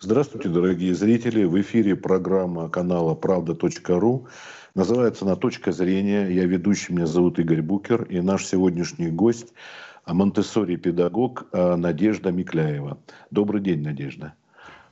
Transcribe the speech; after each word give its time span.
Здравствуйте, 0.00 0.48
дорогие 0.48 0.94
зрители. 0.94 1.42
В 1.42 1.60
эфире 1.60 1.96
программа 1.96 2.68
канала 2.70 3.16
«Правда.ру». 3.16 4.28
Называется 4.76 5.24
«На 5.24 5.34
точка 5.34 5.72
зрения». 5.72 6.28
Я 6.28 6.44
ведущий, 6.44 6.92
меня 6.92 7.06
зовут 7.06 7.40
Игорь 7.40 7.62
Букер. 7.62 8.04
И 8.04 8.20
наш 8.20 8.46
сегодняшний 8.46 9.10
гость– 9.10 9.52
Монтессори-педагог 10.06 11.48
а, 11.50 11.76
Надежда 11.76 12.30
Микляева. 12.30 12.98
Добрый 13.32 13.60
день, 13.60 13.82
Надежда. 13.82 14.34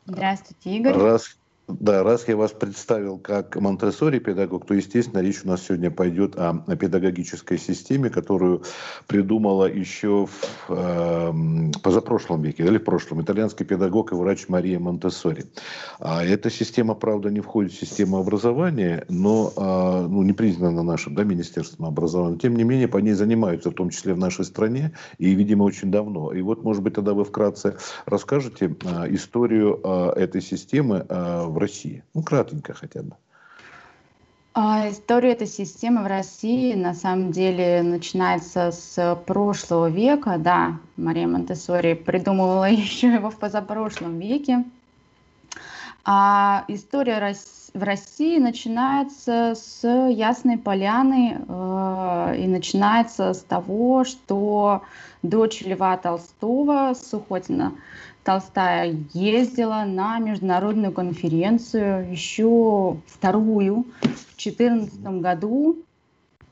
Здравствуйте, 0.07 0.77
Игорь. 0.77 0.95
Раз, 0.95 1.37
да, 1.69 2.05
раз 2.05 2.29
я 2.29 2.37
вас 2.37 2.53
представил 2.53 3.19
как 3.19 3.57
Монтессори 3.57 4.21
педагог, 4.21 4.67
то, 4.67 4.75
естественно, 4.75 5.21
речь 5.21 5.43
у 5.45 5.49
нас 5.49 5.65
сегодня 5.65 5.91
пойдет 5.91 6.37
о, 6.37 6.63
о 6.65 6.77
педагогической 6.77 7.59
системе, 7.59 8.09
которую 8.09 8.63
придумала 9.09 9.65
еще 9.65 10.27
в 10.27 10.71
э, 10.71 11.33
позапрошлом 11.83 12.43
веке, 12.43 12.65
или 12.65 12.79
в 12.79 12.85
прошлом, 12.85 13.23
итальянский 13.23 13.67
педагог 13.67 14.13
и 14.13 14.15
врач 14.15 14.49
Мария 14.49 14.79
Монтессори. 14.79 15.47
А 15.99 16.25
эта 16.25 16.51
система, 16.51 16.95
правда, 16.95 17.31
не 17.31 17.41
входит 17.41 17.73
в 17.73 17.81
систему 17.81 18.19
образования, 18.19 19.05
но 19.09 19.53
э, 19.57 20.07
ну, 20.09 20.23
не 20.23 20.33
признана 20.33 20.85
нашим 20.85 21.17
да, 21.17 21.25
Министерством 21.25 21.87
образования. 21.87 22.39
Тем 22.39 22.55
не 22.55 22.63
менее, 22.63 22.87
по 22.87 22.99
ней 22.99 23.15
занимаются, 23.15 23.71
в 23.71 23.75
том 23.75 23.91
числе 23.91 24.15
в 24.15 24.19
нашей 24.19 24.45
стране, 24.45 24.93
и, 25.19 25.35
видимо, 25.35 25.65
очень 25.65 25.91
давно. 25.91 26.33
И 26.33 26.43
вот, 26.43 26.63
может 26.63 26.85
быть, 26.85 26.95
тогда 26.95 27.13
вы 27.13 27.25
вкратце 27.25 27.77
расскажете 28.05 28.77
э, 28.85 29.15
историю 29.15 29.81
э, 29.83 30.13
этой 30.17 30.41
системы 30.41 31.05
э, 31.09 31.56
в 31.57 31.59
России? 31.59 32.05
Ну, 32.15 32.23
кратенько 32.23 32.75
хотя 32.75 33.03
бы. 33.03 33.17
А, 34.55 34.89
история 34.89 35.33
этой 35.33 35.47
системы 35.47 36.03
в 36.03 36.07
России 36.07 36.75
на 36.75 36.95
самом 36.95 37.33
деле 37.33 37.83
начинается 37.83 38.71
с 38.71 39.17
прошлого 39.27 39.91
века. 39.91 40.37
Да, 40.39 40.79
Мария 40.97 41.27
Монтессори 41.27 41.95
придумывала 41.95 42.71
еще 42.71 43.13
его 43.13 43.31
в 43.31 43.39
позапрошлом 43.39 44.19
веке. 44.19 44.65
А 46.05 46.65
история 46.69 47.19
в 47.75 47.83
России 47.83 48.39
начинается 48.39 49.55
с 49.55 49.87
Ясной 49.87 50.59
Поляны 50.59 51.39
э, 51.47 52.35
и 52.39 52.47
начинается 52.47 53.33
с 53.33 53.41
того, 53.43 54.05
что 54.05 54.83
дочь 55.23 55.63
Льва 55.63 55.97
Толстого, 55.97 56.95
Сухотина, 56.95 57.73
Толстая 58.25 58.97
ездила 59.13 59.85
на 59.87 60.19
международную 60.19 60.93
конференцию, 60.93 62.11
еще 62.11 62.97
вторую, 63.07 63.87
в 64.01 64.37
2014 64.37 65.01
году 65.21 65.77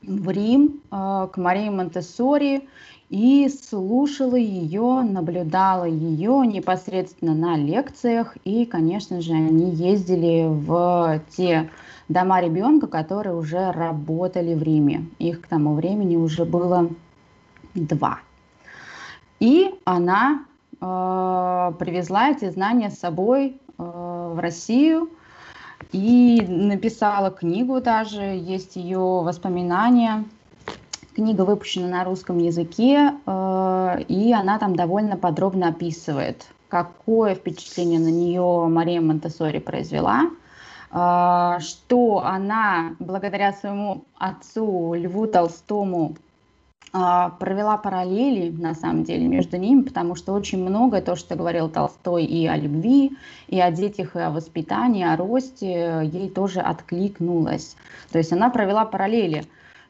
в 0.01 0.29
Рим 0.29 0.81
э, 0.91 1.27
к 1.31 1.37
Марии 1.37 1.69
Монтессори 1.69 2.67
и 3.09 3.49
слушала 3.49 4.35
ее, 4.35 5.01
наблюдала 5.01 5.85
ее 5.85 6.45
непосредственно 6.45 7.33
на 7.33 7.57
лекциях. 7.57 8.35
И, 8.45 8.65
конечно 8.65 9.21
же, 9.21 9.33
они 9.33 9.71
ездили 9.71 10.45
в 10.47 11.21
те 11.35 11.69
дома 12.09 12.41
ребенка, 12.41 12.87
которые 12.87 13.35
уже 13.35 13.71
работали 13.71 14.53
в 14.53 14.63
Риме. 14.63 15.05
Их 15.19 15.41
к 15.41 15.47
тому 15.47 15.75
времени 15.75 16.15
уже 16.15 16.45
было 16.45 16.89
два. 17.75 18.19
И 19.39 19.73
она 19.83 20.45
Э, 20.81 21.71
привезла 21.79 22.29
эти 22.29 22.49
знания 22.49 22.89
с 22.89 22.99
собой 22.99 23.57
э, 23.77 23.83
в 24.35 24.39
Россию 24.39 25.09
и 25.91 26.45
написала 26.47 27.31
книгу 27.31 27.79
даже, 27.81 28.21
есть 28.21 28.75
ее 28.75 28.99
воспоминания. 28.99 30.25
Книга 31.15 31.43
выпущена 31.43 31.87
на 31.87 32.03
русском 32.03 32.37
языке, 32.39 33.13
э, 33.25 34.01
и 34.07 34.33
она 34.33 34.59
там 34.59 34.75
довольно 34.75 35.15
подробно 35.15 35.69
описывает, 35.69 36.45
какое 36.67 37.35
впечатление 37.35 37.99
на 37.99 38.11
нее 38.11 38.67
Мария 38.67 38.99
Монтессори 38.99 39.59
произвела, 39.59 40.29
что 40.91 42.23
она 42.23 42.95
благодаря 42.99 43.51
своему 43.53 44.05
отцу 44.17 44.93
Льву 44.93 45.27
Толстому 45.27 46.15
а, 46.97 47.31
провела 47.31 47.75
параллели, 47.75 48.49
на 48.49 48.73
самом 48.73 49.03
деле, 49.03 49.27
между 49.27 49.57
ними, 49.57 49.81
потому 49.81 50.15
что 50.15 50.31
очень 50.31 50.63
многое, 50.63 51.01
то, 51.01 51.17
что 51.17 51.35
говорил 51.35 51.67
Толстой 51.69 52.23
и 52.23 52.47
о 52.47 52.55
любви, 52.55 53.17
и 53.49 53.59
о 53.59 53.69
детях, 53.69 54.15
и 54.15 54.19
о 54.19 54.31
воспитании, 54.31 55.03
о 55.03 55.17
росте, 55.17 56.01
ей 56.03 56.29
тоже 56.29 56.61
откликнулось. 56.61 57.75
То 58.13 58.17
есть 58.17 58.31
она 58.31 58.49
провела 58.49 58.85
параллели, 58.85 59.43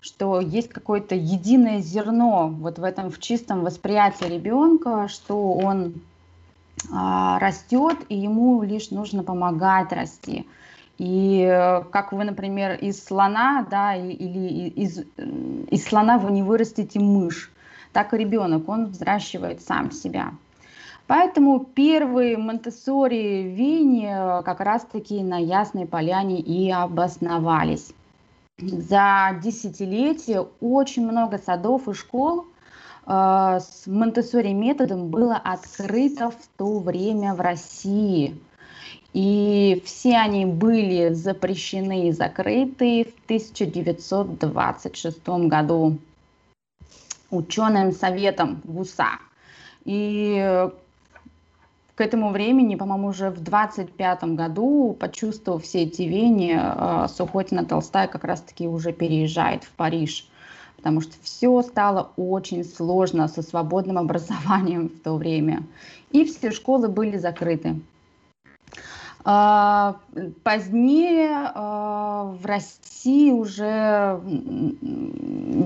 что 0.05 0.39
есть 0.39 0.69
какое-то 0.69 1.15
единое 1.15 1.81
зерно 1.81 2.47
вот 2.47 2.77
в 2.77 2.83
этом 2.83 3.09
в 3.09 3.19
чистом 3.19 3.63
восприятии 3.63 4.25
ребенка, 4.25 5.07
что 5.07 5.53
он 5.53 5.95
а, 6.93 7.39
растет, 7.39 7.97
и 8.09 8.15
ему 8.15 8.61
лишь 8.61 8.91
нужно 8.91 9.23
помогать 9.23 9.91
расти. 9.91 10.47
И 10.99 11.41
э, 11.41 11.83
как 11.91 12.13
вы, 12.13 12.23
например, 12.23 12.75
из 12.75 13.03
слона, 13.03 13.67
да, 13.69 13.95
или 13.95 14.69
из, 14.69 15.03
из 15.17 15.83
слона 15.83 16.17
вы 16.17 16.31
не 16.31 16.41
вырастите 16.41 16.99
мышь, 17.01 17.51
так 17.91 18.13
и 18.13 18.17
ребенок, 18.17 18.69
он 18.69 18.85
взращивает 18.85 19.61
сам 19.61 19.91
себя. 19.91 20.31
Поэтому 21.07 21.59
первые 21.59 22.37
Монтессори 22.37 23.41
Вини 23.43 24.07
э, 24.07 24.41
как 24.43 24.61
раз-таки 24.61 25.21
на 25.21 25.37
Ясной 25.37 25.85
Поляне 25.85 26.39
и 26.39 26.71
обосновались. 26.71 27.91
За 28.59 29.37
десятилетия 29.43 30.45
очень 30.61 31.05
много 31.05 31.37
садов 31.37 31.89
и 31.89 31.93
школ 31.93 32.45
э, 33.05 33.59
с 33.59 33.83
Монтессори 33.85 34.53
методом 34.53 35.09
было 35.09 35.35
открыто 35.35 36.31
в 36.31 36.47
то 36.57 36.79
время 36.79 37.33
в 37.33 37.41
России– 37.41 38.39
и 39.15 39.81
все 39.85 40.17
они 40.17 40.45
были 40.45 41.13
запрещены 41.13 42.09
и 42.09 42.11
закрыты 42.11 43.05
в 43.05 43.13
1926 43.23 45.27
году 45.47 45.97
ученым 47.29 47.93
советом 47.93 48.59
ГУСа. 48.65 49.11
И 49.85 50.67
к 51.95 52.01
этому 52.01 52.31
времени, 52.31 52.75
по-моему, 52.75 53.07
уже 53.07 53.29
в 53.29 53.41
25 53.41 54.23
году, 54.35 54.95
почувствовав 54.99 55.63
все 55.63 55.83
эти 55.83 56.01
веяния, 56.01 56.75
э, 56.75 57.07
Сухотина 57.07 57.65
Толстая 57.65 58.07
как 58.07 58.25
раз-таки 58.25 58.67
уже 58.67 58.91
переезжает 58.91 59.63
в 59.63 59.71
Париж, 59.71 60.27
потому 60.75 60.99
что 60.99 61.13
все 61.23 61.61
стало 61.61 62.11
очень 62.17 62.65
сложно 62.65 63.29
со 63.29 63.41
свободным 63.41 63.97
образованием 64.05 64.89
в 64.89 64.99
то 64.99 65.15
время. 65.15 65.63
И 66.11 66.25
все 66.25 66.51
школы 66.51 66.89
были 66.89 67.17
закрыты. 67.17 67.79
А, 69.27 69.95
позднее 70.43 71.49
а, 71.55 72.35
в 72.39 72.45
России 72.45 73.31
уже, 73.31 74.21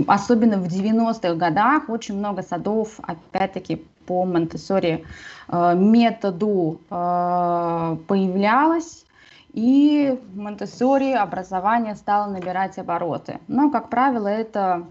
особенно 0.08 0.58
в 0.58 0.68
90-х 0.68 1.36
годах, 1.36 1.90
очень 1.90 2.18
много 2.18 2.42
садов, 2.42 3.02
опять-таки 3.02 3.86
по 4.06 4.24
Монтессори 4.24 5.04
а, 5.50 5.74
методу 5.74 6.80
появлялось, 8.08 9.06
и 9.52 10.18
Монтессори 10.36 11.12
образование 11.12 11.96
стало 11.96 12.32
набирать 12.32 12.78
обороты. 12.78 13.40
Но, 13.50 13.70
как 13.72 13.90
правило, 13.90 14.30
это 14.30 14.86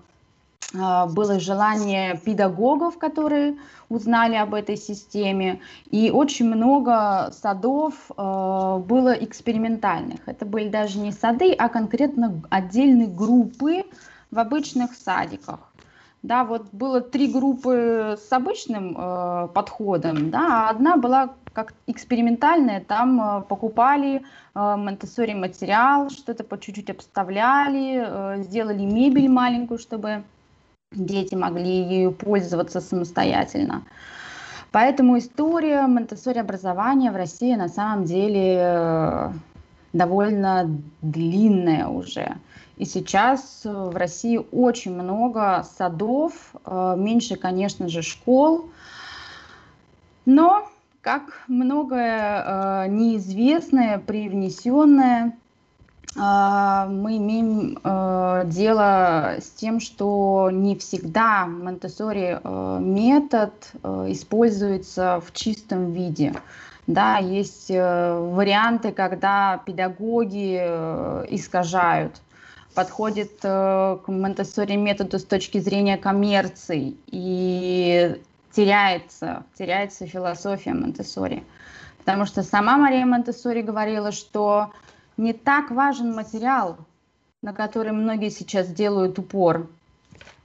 было 0.74 1.40
желание 1.40 2.18
педагогов, 2.18 2.98
которые 2.98 3.56
узнали 3.88 4.36
об 4.36 4.54
этой 4.54 4.76
системе, 4.76 5.60
и 5.90 6.10
очень 6.10 6.46
много 6.46 7.30
садов 7.32 7.94
э, 8.10 8.82
было 8.86 9.12
экспериментальных. 9.12 10.20
Это 10.26 10.44
были 10.44 10.68
даже 10.68 10.98
не 10.98 11.12
сады, 11.12 11.52
а 11.52 11.68
конкретно 11.68 12.42
отдельные 12.50 13.08
группы 13.08 13.84
в 14.30 14.38
обычных 14.38 14.94
садиках. 14.94 15.60
Да, 16.22 16.44
вот 16.44 16.66
было 16.72 17.00
три 17.00 17.32
группы 17.32 18.18
с 18.18 18.32
обычным 18.32 18.96
э, 18.98 19.48
подходом, 19.54 20.30
да, 20.30 20.66
а 20.66 20.70
одна 20.70 20.96
была 20.96 21.30
как 21.52 21.74
экспериментальная, 21.86 22.80
там 22.80 23.20
э, 23.20 23.42
покупали 23.42 24.16
э, 24.16 24.22
монтессори 24.54 25.34
материал, 25.34 26.10
что-то 26.10 26.44
по 26.44 26.58
чуть-чуть 26.58 26.90
обставляли, 26.90 28.02
э, 28.04 28.42
сделали 28.42 28.84
мебель 28.84 29.28
маленькую, 29.30 29.78
чтобы 29.78 30.24
дети 30.92 31.34
могли 31.34 31.82
ею 31.82 32.12
пользоваться 32.12 32.80
самостоятельно. 32.80 33.82
Поэтому 34.70 35.18
история 35.18 35.86
монтессори 35.86 36.38
образования 36.38 37.10
в 37.10 37.16
России 37.16 37.54
на 37.54 37.68
самом 37.68 38.04
деле 38.04 38.58
э, 38.60 39.32
довольно 39.92 40.70
длинная 41.00 41.86
уже. 41.86 42.36
И 42.76 42.84
сейчас 42.84 43.62
в 43.64 43.96
России 43.96 44.40
очень 44.52 44.94
много 44.94 45.64
садов, 45.78 46.54
э, 46.64 46.94
меньше, 46.98 47.36
конечно 47.36 47.88
же, 47.88 48.02
школ. 48.02 48.68
Но, 50.26 50.68
как 51.00 51.44
многое 51.48 52.84
э, 52.84 52.88
неизвестное, 52.88 53.98
привнесенное, 53.98 55.34
мы 56.18 57.16
имеем 57.18 57.78
э, 57.82 58.42
дело 58.46 59.36
с 59.38 59.50
тем, 59.50 59.78
что 59.78 60.50
не 60.52 60.76
всегда 60.76 61.46
Монтессори 61.46 62.40
э, 62.42 62.78
метод 62.80 63.52
э, 63.82 64.06
используется 64.08 65.22
в 65.24 65.32
чистом 65.32 65.92
виде. 65.92 66.34
Да, 66.88 67.18
есть 67.18 67.68
варианты, 67.68 68.92
когда 68.92 69.60
педагоги 69.66 70.56
искажают, 70.56 72.22
подходят 72.74 73.42
к 73.42 74.02
монтессори 74.06 74.76
методу 74.76 75.18
с 75.18 75.24
точки 75.24 75.58
зрения 75.58 75.98
коммерции 75.98 76.96
и 77.08 78.18
теряется, 78.52 79.44
теряется 79.58 80.06
философия 80.06 80.72
Монтессори. 80.72 81.44
Потому 81.98 82.24
что 82.24 82.42
сама 82.42 82.78
Мария 82.78 83.04
Монтессори 83.04 83.60
говорила, 83.60 84.10
что 84.10 84.72
не 85.18 85.32
так 85.32 85.70
важен 85.70 86.14
материал, 86.14 86.78
на 87.42 87.52
который 87.52 87.92
многие 87.92 88.30
сейчас 88.30 88.68
делают 88.68 89.18
упор, 89.18 89.68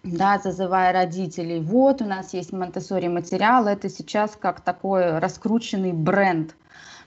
да, 0.04 0.40
зазывая 0.40 0.92
родителей. 0.92 1.62
Вот 1.62 2.02
у 2.02 2.06
нас 2.06 2.34
есть 2.34 2.52
Монтессори 2.52 3.08
материал, 3.08 3.68
это 3.68 3.90
сейчас 3.90 4.36
как 4.38 4.60
такой 4.62 5.20
раскрученный 5.20 5.94
бренд. 5.94 6.56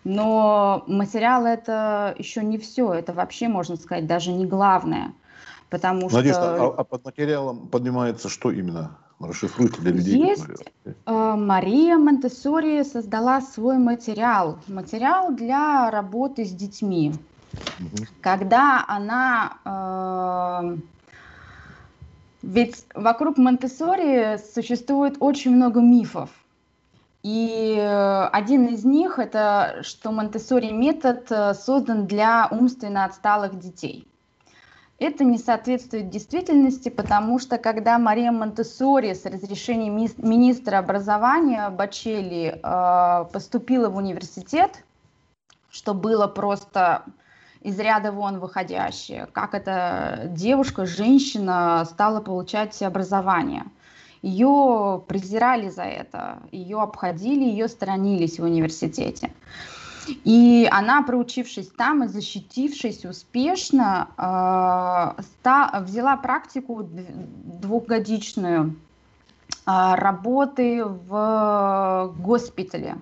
Но 0.04 0.84
материал 0.86 1.44
это 1.44 2.14
еще 2.16 2.44
не 2.44 2.58
все, 2.58 2.94
это 2.94 3.12
вообще, 3.12 3.48
можно 3.48 3.76
сказать, 3.76 4.06
даже 4.06 4.32
не 4.32 4.46
главное. 4.46 5.12
Потому 5.68 6.08
Надежда, 6.08 6.56
что... 6.56 6.72
а, 6.72 6.74
а 6.78 6.84
под 6.84 7.04
материалом 7.04 7.66
поднимается 7.66 8.28
что 8.28 8.52
именно? 8.52 8.96
Расшифруйте 9.18 9.80
для 9.80 9.92
людей. 9.92 10.14
Есть 10.14 10.46
э, 10.84 10.92
Мария 11.06 11.96
Монтессори 11.96 12.84
создала 12.84 13.40
свой 13.40 13.78
материал. 13.78 14.58
Материал 14.68 15.34
для 15.34 15.90
работы 15.90 16.44
с 16.44 16.50
детьми. 16.50 17.14
Когда 18.22 18.84
она 18.86 19.58
э, 19.64 20.76
ведь 22.46 22.84
вокруг 22.94 23.38
Монтессори 23.38 24.38
существует 24.54 25.16
очень 25.18 25.56
много 25.56 25.80
мифов. 25.80 26.30
И 27.24 27.74
э, 27.76 28.24
один 28.26 28.66
из 28.66 28.84
них 28.84 29.18
это, 29.18 29.78
что 29.82 30.12
Монтессори 30.12 30.70
метод 30.70 31.26
э, 31.30 31.54
создан 31.54 32.06
для 32.06 32.46
умственно 32.52 33.04
отсталых 33.04 33.58
детей. 33.58 34.06
Это 35.00 35.24
не 35.24 35.38
соответствует 35.38 36.08
действительности, 36.08 36.88
потому 36.88 37.40
что 37.40 37.58
когда 37.58 37.98
Мария 37.98 38.30
Монтессори 38.30 39.12
с 39.12 39.26
разрешения 39.26 39.90
министра 39.90 40.78
образования 40.78 41.68
Бачели 41.70 42.60
э, 42.62 43.24
поступила 43.32 43.88
в 43.88 43.96
университет, 43.96 44.84
что 45.68 45.94
было 45.94 46.28
просто 46.28 47.02
из 47.60 47.78
ряда 47.78 48.12
вон 48.12 48.38
выходящее, 48.38 49.26
как 49.32 49.54
эта 49.54 50.28
девушка, 50.30 50.86
женщина 50.86 51.84
стала 51.84 52.20
получать 52.20 52.80
образование. 52.82 53.64
Ее 54.22 55.02
презирали 55.06 55.68
за 55.68 55.84
это, 55.84 56.38
ее 56.50 56.80
обходили, 56.80 57.44
ее 57.44 57.68
сторонились 57.68 58.38
в 58.38 58.44
университете. 58.44 59.32
И 60.24 60.68
она, 60.70 61.02
проучившись 61.02 61.68
там 61.68 62.04
и 62.04 62.08
защитившись 62.08 63.04
успешно, 63.04 64.08
э, 64.16 65.22
ста, 65.22 65.80
взяла 65.80 66.16
практику 66.16 66.88
двухгодичную 66.88 68.76
э, 69.66 69.94
работы 69.94 70.84
в 70.84 72.14
госпитале. 72.18 72.96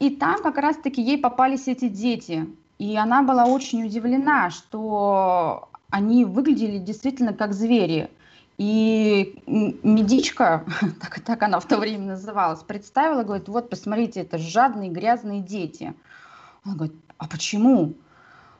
И 0.00 0.10
там 0.10 0.42
как 0.42 0.58
раз-таки 0.58 1.00
ей 1.00 1.18
попались 1.18 1.68
эти 1.68 1.88
дети, 1.88 2.48
и 2.82 2.96
она 2.96 3.22
была 3.22 3.44
очень 3.44 3.84
удивлена, 3.84 4.50
что 4.50 5.68
они 5.90 6.24
выглядели 6.24 6.78
действительно 6.78 7.32
как 7.32 7.52
звери. 7.52 8.10
И 8.58 9.40
медичка, 9.46 10.64
так, 11.00 11.20
так 11.20 11.42
она 11.44 11.60
в 11.60 11.66
то 11.66 11.78
время 11.78 12.06
называлась, 12.06 12.64
представила, 12.64 13.22
говорит, 13.22 13.46
вот 13.46 13.70
посмотрите, 13.70 14.22
это 14.22 14.36
жадные 14.36 14.90
грязные 14.90 15.42
дети. 15.42 15.94
Она 16.64 16.74
говорит, 16.74 16.96
а 17.18 17.28
почему? 17.28 17.94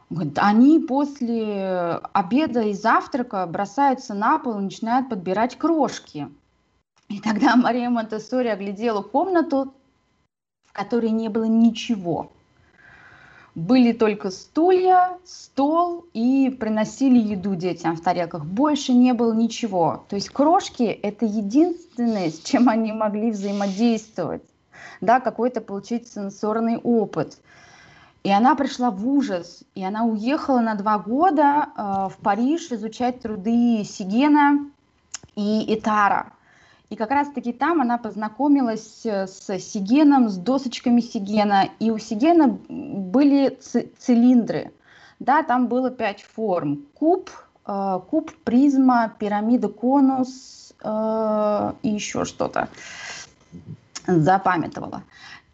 говорит, 0.08 0.38
они 0.38 0.78
после 0.78 1.98
обеда 2.12 2.60
и 2.62 2.74
завтрака 2.74 3.44
бросаются 3.48 4.14
на 4.14 4.38
пол 4.38 4.60
и 4.60 4.62
начинают 4.62 5.08
подбирать 5.08 5.58
крошки. 5.58 6.28
И 7.08 7.18
тогда 7.18 7.56
Мария 7.56 7.90
Монтессори 7.90 8.50
оглядела 8.50 9.02
комнату, 9.02 9.74
в 10.64 10.72
которой 10.72 11.10
не 11.10 11.28
было 11.28 11.44
ничего 11.44 12.30
были 13.54 13.92
только 13.92 14.30
стулья, 14.30 15.18
стол 15.24 16.06
и 16.14 16.50
приносили 16.58 17.18
еду 17.18 17.54
детям 17.54 17.96
в 17.96 18.00
тарелках. 18.00 18.44
Больше 18.44 18.92
не 18.92 19.12
было 19.12 19.32
ничего. 19.32 20.04
То 20.08 20.16
есть 20.16 20.30
крошки– 20.30 20.82
это 21.02 21.26
единственное, 21.26 22.30
с 22.30 22.38
чем 22.40 22.68
они 22.68 22.92
могли 22.92 23.30
взаимодействовать, 23.30 24.42
да, 25.00 25.20
какой-то 25.20 25.60
получить 25.60 26.08
сенсорный 26.08 26.78
опыт. 26.78 27.38
И 28.24 28.30
она 28.30 28.54
пришла 28.54 28.90
в 28.90 29.06
ужас, 29.06 29.64
и 29.74 29.84
она 29.84 30.04
уехала 30.04 30.60
на 30.60 30.76
два 30.76 30.98
года 30.98 31.66
э, 31.76 31.82
в 32.08 32.16
Париж 32.22 32.70
изучать 32.70 33.20
труды 33.20 33.84
Сигена 33.84 34.70
и 35.34 35.74
Итара– 35.74 36.32
и 36.92 36.94
как 36.94 37.10
раз-таки 37.10 37.54
там 37.54 37.80
она 37.80 37.96
познакомилась 37.96 39.00
э, 39.06 39.26
с 39.26 39.58
Сигеном, 39.58 40.28
с 40.28 40.36
досочками 40.36 41.00
Сигена. 41.00 41.70
И 41.80 41.90
у 41.90 41.96
Сигена 41.96 42.48
были 42.68 43.58
цилиндры. 43.98 44.72
Да, 45.18 45.42
там 45.42 45.68
было 45.68 45.90
пять 45.90 46.22
форм. 46.22 46.84
Куб, 46.92 47.30
э, 47.66 48.00
куб, 48.10 48.30
призма, 48.44 49.10
пирамида, 49.18 49.68
конус 49.68 50.74
э, 50.84 51.72
и 51.82 51.88
еще 51.88 52.26
что-то. 52.26 52.68
Запамятовала. 54.06 55.02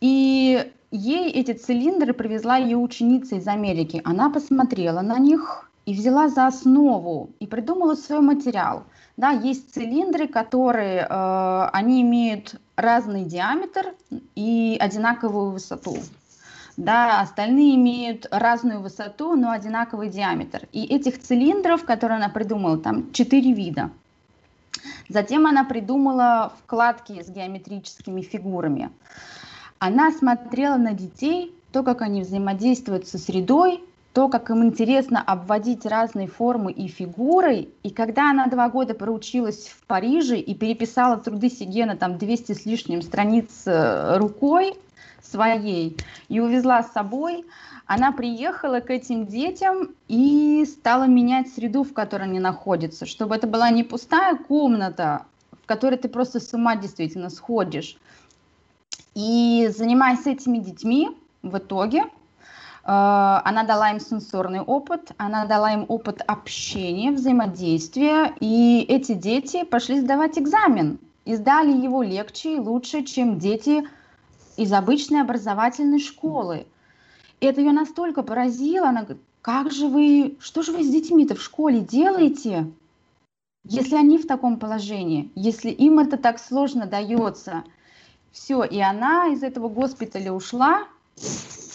И 0.00 0.72
ей 0.90 1.30
эти 1.30 1.52
цилиндры 1.52 2.14
привезла 2.14 2.56
ее 2.56 2.78
ученица 2.78 3.36
из 3.36 3.46
Америки. 3.46 4.02
Она 4.04 4.28
посмотрела 4.28 5.02
на 5.02 5.20
них 5.20 5.70
и 5.86 5.94
взяла 5.94 6.28
за 6.28 6.48
основу 6.48 7.30
и 7.38 7.46
придумала 7.46 7.94
свой 7.94 8.22
материал– 8.22 8.82
да, 9.18 9.30
есть 9.30 9.74
цилиндры, 9.74 10.28
которые, 10.28 11.00
э, 11.00 11.68
они 11.72 12.02
имеют 12.02 12.54
разный 12.76 13.24
диаметр 13.24 13.94
и 14.36 14.76
одинаковую 14.78 15.50
высоту. 15.50 15.96
Да, 16.76 17.20
остальные 17.20 17.74
имеют 17.74 18.28
разную 18.30 18.80
высоту, 18.80 19.34
но 19.34 19.50
одинаковый 19.50 20.08
диаметр. 20.08 20.68
И 20.70 20.84
этих 20.84 21.20
цилиндров, 21.20 21.84
которые 21.84 22.18
она 22.18 22.28
придумала, 22.28 22.78
там 22.78 23.12
четыре 23.12 23.52
вида. 23.52 23.90
Затем 25.08 25.48
она 25.48 25.64
придумала 25.64 26.52
вкладки 26.62 27.20
с 27.20 27.28
геометрическими 27.28 28.22
фигурами. 28.22 28.90
Она 29.80 30.12
смотрела 30.12 30.76
на 30.76 30.92
детей, 30.92 31.52
то, 31.72 31.82
как 31.82 32.02
они 32.02 32.22
взаимодействуют 32.22 33.08
со 33.08 33.18
средой, 33.18 33.82
то, 34.18 34.28
как 34.28 34.50
им 34.50 34.64
интересно 34.64 35.22
обводить 35.22 35.86
разные 35.86 36.26
формы 36.26 36.72
и 36.72 36.88
фигуры. 36.88 37.68
И 37.84 37.90
когда 37.90 38.32
она 38.32 38.48
два 38.48 38.68
года 38.68 38.92
проучилась 38.92 39.68
в 39.68 39.86
Париже 39.86 40.40
и 40.40 40.56
переписала 40.56 41.18
труды 41.18 41.48
Сигена, 41.48 41.96
там 41.96 42.18
200 42.18 42.50
с 42.54 42.66
лишним 42.66 43.02
страниц 43.02 43.62
э, 43.66 44.16
рукой 44.18 44.74
своей, 45.22 45.96
и 46.28 46.40
увезла 46.40 46.82
с 46.82 46.90
собой, 46.90 47.44
она 47.86 48.10
приехала 48.10 48.80
к 48.80 48.90
этим 48.90 49.24
детям 49.24 49.90
и 50.08 50.66
стала 50.68 51.04
менять 51.04 51.54
среду, 51.54 51.84
в 51.84 51.92
которой 51.92 52.24
они 52.24 52.40
находятся, 52.40 53.06
чтобы 53.06 53.36
это 53.36 53.46
была 53.46 53.70
не 53.70 53.84
пустая 53.84 54.34
комната, 54.34 55.26
в 55.62 55.66
которой 55.66 55.96
ты 55.96 56.08
просто 56.08 56.40
с 56.40 56.52
ума 56.52 56.74
действительно 56.74 57.30
сходишь. 57.30 57.96
И 59.14 59.70
занимаясь 59.72 60.26
этими 60.26 60.58
детьми, 60.58 61.08
в 61.44 61.56
итоге 61.58 62.06
она 62.90 63.64
дала 63.64 63.90
им 63.90 64.00
сенсорный 64.00 64.60
опыт, 64.60 65.12
она 65.18 65.44
дала 65.44 65.74
им 65.74 65.84
опыт 65.88 66.22
общения, 66.26 67.12
взаимодействия, 67.12 68.32
и 68.40 68.82
эти 68.88 69.12
дети 69.12 69.64
пошли 69.64 70.00
сдавать 70.00 70.38
экзамен 70.38 70.98
и 71.26 71.34
сдали 71.34 71.70
его 71.70 72.02
легче 72.02 72.56
и 72.56 72.58
лучше, 72.58 73.02
чем 73.02 73.38
дети 73.38 73.86
из 74.56 74.72
обычной 74.72 75.20
образовательной 75.20 75.98
школы. 75.98 76.66
И 77.40 77.46
это 77.46 77.60
ее 77.60 77.72
настолько 77.72 78.22
поразило, 78.22 78.88
она 78.88 79.02
говорит, 79.02 79.22
как 79.42 79.70
же 79.70 79.86
вы, 79.88 80.38
что 80.40 80.62
же 80.62 80.72
вы 80.72 80.82
с 80.82 80.88
детьми-то 80.88 81.34
в 81.34 81.42
школе 81.42 81.80
делаете, 81.80 82.72
если 83.64 83.96
они 83.96 84.16
в 84.16 84.26
таком 84.26 84.58
положении, 84.58 85.30
если 85.34 85.68
им 85.68 85.98
это 85.98 86.16
так 86.16 86.38
сложно 86.38 86.86
дается. 86.86 87.64
Все, 88.32 88.64
и 88.64 88.80
она 88.80 89.26
из 89.26 89.42
этого 89.42 89.68
госпиталя 89.68 90.32
ушла, 90.32 90.86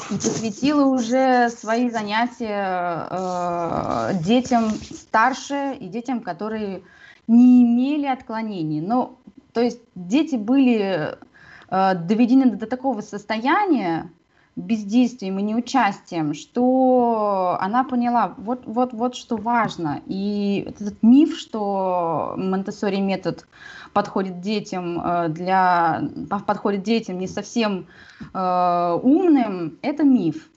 и 0.09 0.15
посвятила 0.15 0.85
уже 0.85 1.49
свои 1.49 1.89
занятия 1.89 3.07
э, 3.09 4.13
детям 4.23 4.71
старше 4.71 5.77
и 5.79 5.87
детям, 5.87 6.21
которые 6.21 6.83
не 7.27 7.63
имели 7.63 8.05
отклонений. 8.07 8.81
Но, 8.81 9.17
то 9.53 9.61
есть 9.61 9.79
дети 9.95 10.35
были 10.35 11.15
э, 11.69 11.95
доведены 11.95 12.51
до 12.51 12.67
такого 12.67 13.01
состояния, 13.01 14.11
бездействием 14.55 15.39
и 15.39 15.41
неучастием, 15.41 16.33
что 16.33 17.57
она 17.59 17.83
поняла, 17.83 18.35
вот, 18.37 18.63
вот, 18.65 18.93
вот 18.93 19.15
что 19.15 19.35
важно. 19.35 20.01
И 20.05 20.65
этот 20.67 21.01
миф, 21.01 21.37
что 21.37 22.35
Монтессори 22.37 23.01
метод 23.01 23.47
подходит 23.93 24.41
детям 24.41 25.01
э, 25.03 25.29
для 25.29 26.03
подходит 26.45 26.83
детям 26.83 27.17
не 27.17 27.27
совсем 27.27 27.87
э, 28.33 28.99
умным, 29.01 29.77
это 29.81 30.03
миф. 30.03 30.49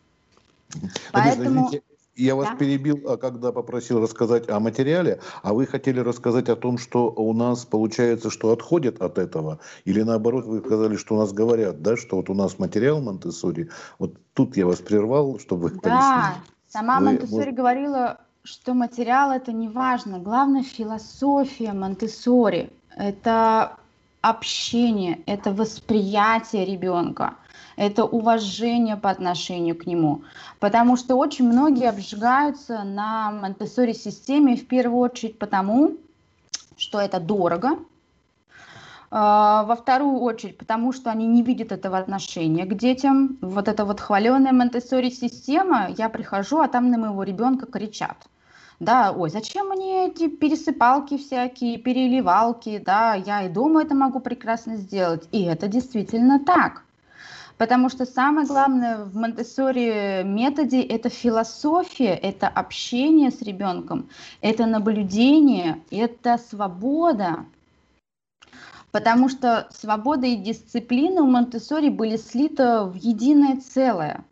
Поэтому... 1.12 1.70
Я 2.16 2.34
вас 2.34 2.48
да? 2.48 2.56
перебил, 2.56 3.00
а 3.06 3.18
когда 3.18 3.52
попросил 3.52 4.00
рассказать 4.00 4.48
о 4.48 4.58
материале, 4.58 5.20
а 5.42 5.52
вы 5.52 5.66
хотели 5.66 6.00
рассказать 6.00 6.48
о 6.48 6.56
том, 6.56 6.78
что 6.78 7.10
у 7.10 7.34
нас 7.34 7.66
получается, 7.66 8.30
что 8.30 8.52
отходят 8.52 9.02
от 9.02 9.18
этого, 9.18 9.58
или 9.84 10.02
наоборот 10.02 10.46
вы 10.46 10.60
сказали, 10.60 10.96
что 10.96 11.14
у 11.14 11.18
нас 11.18 11.32
говорят, 11.32 11.82
да, 11.82 11.96
что 11.96 12.16
вот 12.16 12.30
у 12.30 12.34
нас 12.34 12.58
материал 12.58 13.02
Монтессори. 13.02 13.68
Вот 13.98 14.14
тут 14.32 14.56
я 14.56 14.66
вас 14.66 14.80
прервал, 14.80 15.38
чтобы 15.38 15.68
вы 15.68 15.80
Да, 15.82 16.36
сама 16.68 17.00
вы, 17.00 17.06
Монтессори 17.06 17.50
вот... 17.50 17.54
говорила, 17.54 18.18
что 18.44 18.72
материал 18.72 19.30
это 19.30 19.52
не 19.52 19.68
важно, 19.68 20.18
главное 20.18 20.62
философия 20.62 21.74
Монтессори, 21.74 22.70
это 22.96 23.76
общение, 24.22 25.20
это 25.26 25.52
восприятие 25.52 26.64
ребенка 26.64 27.34
это 27.76 28.04
уважение 28.04 28.96
по 28.96 29.10
отношению 29.10 29.76
к 29.76 29.86
нему. 29.86 30.22
Потому 30.58 30.96
что 30.96 31.16
очень 31.16 31.46
многие 31.46 31.88
обжигаются 31.88 32.82
на 32.82 33.30
Монтессори 33.30 33.92
системе 33.92 34.56
в 34.56 34.66
первую 34.66 35.00
очередь 35.00 35.38
потому, 35.38 35.96
что 36.76 37.00
это 37.00 37.20
дорого, 37.20 37.78
а, 39.10 39.64
во 39.64 39.76
вторую 39.76 40.18
очередь, 40.20 40.58
потому 40.58 40.92
что 40.92 41.10
они 41.10 41.26
не 41.26 41.42
видят 41.42 41.70
этого 41.70 41.98
отношения 41.98 42.64
к 42.64 42.74
детям. 42.74 43.38
Вот 43.40 43.68
эта 43.68 43.84
вот 43.84 44.00
хваленая 44.00 44.52
Монтессори 44.52 45.10
система, 45.10 45.88
я 45.96 46.08
прихожу, 46.08 46.60
а 46.60 46.68
там 46.68 46.90
на 46.90 46.98
моего 46.98 47.22
ребенка 47.22 47.66
кричат. 47.66 48.16
Да, 48.78 49.12
ой, 49.12 49.30
зачем 49.30 49.68
мне 49.68 50.08
эти 50.08 50.28
пересыпалки 50.28 51.16
всякие, 51.16 51.78
переливалки, 51.78 52.82
да, 52.84 53.14
я 53.14 53.42
и 53.42 53.48
дома 53.48 53.82
это 53.82 53.94
могу 53.94 54.20
прекрасно 54.20 54.76
сделать. 54.76 55.26
И 55.32 55.44
это 55.44 55.66
действительно 55.66 56.40
так. 56.44 56.85
Потому 57.58 57.88
что 57.88 58.04
самое 58.04 58.46
главное 58.46 59.04
в 59.04 59.16
Монтессори 59.16 60.22
методе 60.24 60.82
это 60.82 61.08
философия, 61.08 62.14
это 62.14 62.48
общение 62.48 63.30
с 63.30 63.40
ребенком, 63.40 64.10
это 64.42 64.66
наблюдение, 64.66 65.80
это 65.90 66.36
свобода. 66.36 67.46
Потому 68.90 69.28
что 69.30 69.68
свобода 69.72 70.26
и 70.26 70.36
дисциплина 70.36 71.22
у 71.22 71.26
Монтессори 71.26 71.88
были 71.88 72.16
слиты 72.16 72.82
в 72.82 72.94
единое 72.94 73.56
целое. 73.56 74.24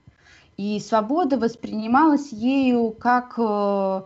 И 0.57 0.79
свобода 0.81 1.39
воспринималась 1.39 2.31
ею 2.31 2.91
как 2.93 3.35
э, 3.39 4.03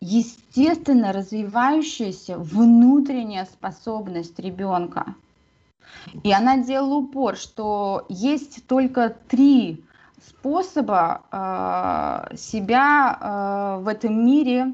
естественно 0.00 1.12
развивающаяся 1.12 2.36
внутренняя 2.36 3.46
способность 3.46 4.38
ребенка. 4.38 5.14
И 6.22 6.32
она 6.32 6.58
делала 6.58 6.96
упор, 6.96 7.36
что 7.36 8.06
есть 8.08 8.66
только 8.66 9.16
три 9.28 9.84
способа 10.26 11.22
э, 11.30 12.36
себя 12.36 13.18
э, 13.20 13.82
в 13.82 13.88
этом 13.88 14.24
мире 14.24 14.72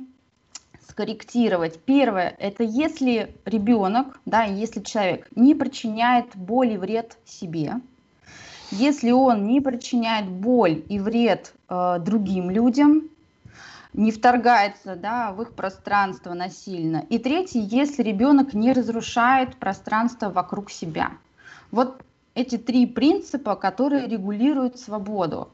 скорректировать. 0.88 1.80
Первое– 1.84 2.34
это 2.38 2.62
если 2.62 3.34
ребенок, 3.44 4.20
да, 4.26 4.44
если 4.44 4.80
человек 4.80 5.28
не 5.34 5.54
причиняет 5.54 6.36
боль 6.36 6.72
и 6.72 6.76
вред 6.76 7.16
себе, 7.24 7.80
если 8.70 9.10
он 9.10 9.46
не 9.46 9.60
причиняет 9.60 10.28
боль 10.28 10.82
и 10.88 10.98
вред 10.98 11.54
э, 11.68 11.98
другим 12.00 12.50
людям, 12.50 13.08
не 13.92 14.12
вторгается 14.12 14.97
да, 14.97 15.32
в 15.32 15.42
их 15.42 15.52
пространство 15.52 16.35
насильно. 16.35 17.04
И 17.09 17.18
третий, 17.18 17.61
если 17.61 18.02
ребенок 18.02 18.54
не 18.54 18.73
разрушает 18.73 19.56
пространство 19.56 20.30
вокруг 20.30 20.70
себя. 20.70 21.12
Вот 21.70 22.02
эти 22.35 22.56
три 22.59 22.87
принципа, 22.87 23.56
которые 23.56 24.06
регулируют 24.06 24.78
свободу. 24.78 25.50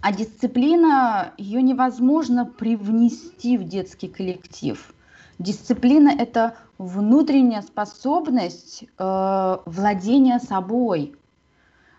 А 0.00 0.12
дисциплина, 0.12 1.32
ее 1.38 1.62
невозможно 1.62 2.44
привнести 2.44 3.56
в 3.56 3.64
детский 3.64 4.08
коллектив. 4.08 4.94
Дисциплина– 5.38 6.08
это 6.18 6.56
внутренняя 6.78 7.62
способность 7.62 8.84
э, 8.84 9.56
владения 9.64 10.38
собой. 10.40 11.16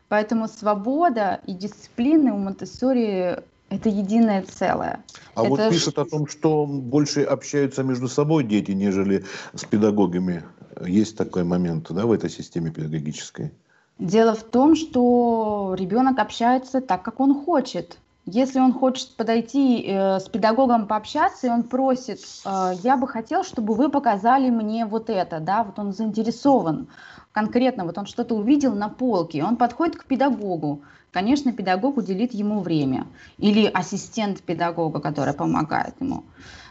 Поэтому 0.07 0.47
свобода 0.47 1.41
и 1.47 1.53
дисциплина 1.53 2.33
у 2.33 2.37
Монтессори 2.37 3.43
это 3.69 3.89
единое 3.89 4.43
целое. 4.43 5.03
А 5.33 5.41
это... 5.41 5.49
вот 5.49 5.69
пишут 5.69 5.97
о 5.97 6.05
том, 6.05 6.27
что 6.27 6.65
больше 6.65 7.23
общаются 7.23 7.83
между 7.83 8.07
собой 8.07 8.43
дети, 8.43 8.71
нежели 8.71 9.25
с 9.53 9.63
педагогами. 9.65 10.43
Есть 10.85 11.17
такой 11.17 11.43
момент 11.43 11.87
да, 11.89 12.05
в 12.05 12.11
этой 12.11 12.29
системе 12.29 12.71
педагогической? 12.71 13.51
Дело 13.97 14.35
в 14.35 14.43
том, 14.43 14.75
что 14.75 15.75
ребенок 15.77 16.19
общается 16.19 16.81
так, 16.81 17.03
как 17.03 17.19
он 17.19 17.45
хочет. 17.45 17.97
Если 18.25 18.59
он 18.59 18.73
хочет 18.73 19.15
подойти 19.15 19.85
э, 19.87 20.19
с 20.19 20.23
педагогом 20.23 20.87
пообщаться, 20.87 21.47
и 21.47 21.49
он 21.49 21.63
просит, 21.63 22.19
э, 22.43 22.71
я 22.83 22.97
бы 22.97 23.07
хотел, 23.07 23.43
чтобы 23.43 23.75
вы 23.75 23.89
показали 23.89 24.49
мне 24.49 24.85
вот 24.85 25.09
это, 25.09 25.39
да, 25.39 25.63
вот 25.63 25.77
он 25.77 25.93
заинтересован 25.93 26.87
конкретно, 27.35 27.83
вот 27.83 27.97
он 27.97 28.05
что-то 28.05 28.33
увидел 28.35 28.73
на 28.73 28.87
полке, 28.87 29.43
он 29.43 29.57
подходит 29.57 29.97
к 29.97 30.05
педагогу, 30.05 30.81
конечно, 31.15 31.53
педагог 31.53 31.95
уделит 31.95 32.33
ему 32.33 32.59
время, 32.59 33.07
или 33.37 33.65
ассистент 33.65 34.41
педагога, 34.41 34.99
который 34.99 35.33
помогает 35.33 35.95
ему. 36.01 36.25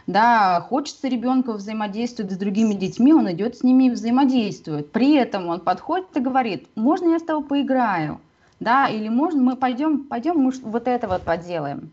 Да, 0.05 0.61
хочется 0.69 1.07
ребенку 1.07 1.53
взаимодействовать 1.53 2.31
с 2.31 2.37
другими 2.37 2.75
детьми, 2.75 3.11
он 3.11 3.31
идет 3.31 3.57
с 3.57 3.63
ними 3.63 3.85
и 3.85 3.89
взаимодействует. 3.89 4.91
При 4.91 5.15
этом 5.15 5.47
он 5.47 5.61
подходит 5.61 6.15
и 6.15 6.19
говорит, 6.19 6.67
можно 6.75 7.09
я 7.09 7.19
с 7.19 7.23
тобой 7.23 7.43
поиграю? 7.43 8.19
да, 8.59 8.87
или 8.87 9.09
можно 9.09 9.41
мы 9.41 9.55
пойдем, 9.55 10.05
пойдем 10.05 10.37
мы 10.37 10.51
вот 10.63 10.87
это 10.87 11.07
вот 11.07 11.23
поделаем. 11.23 11.91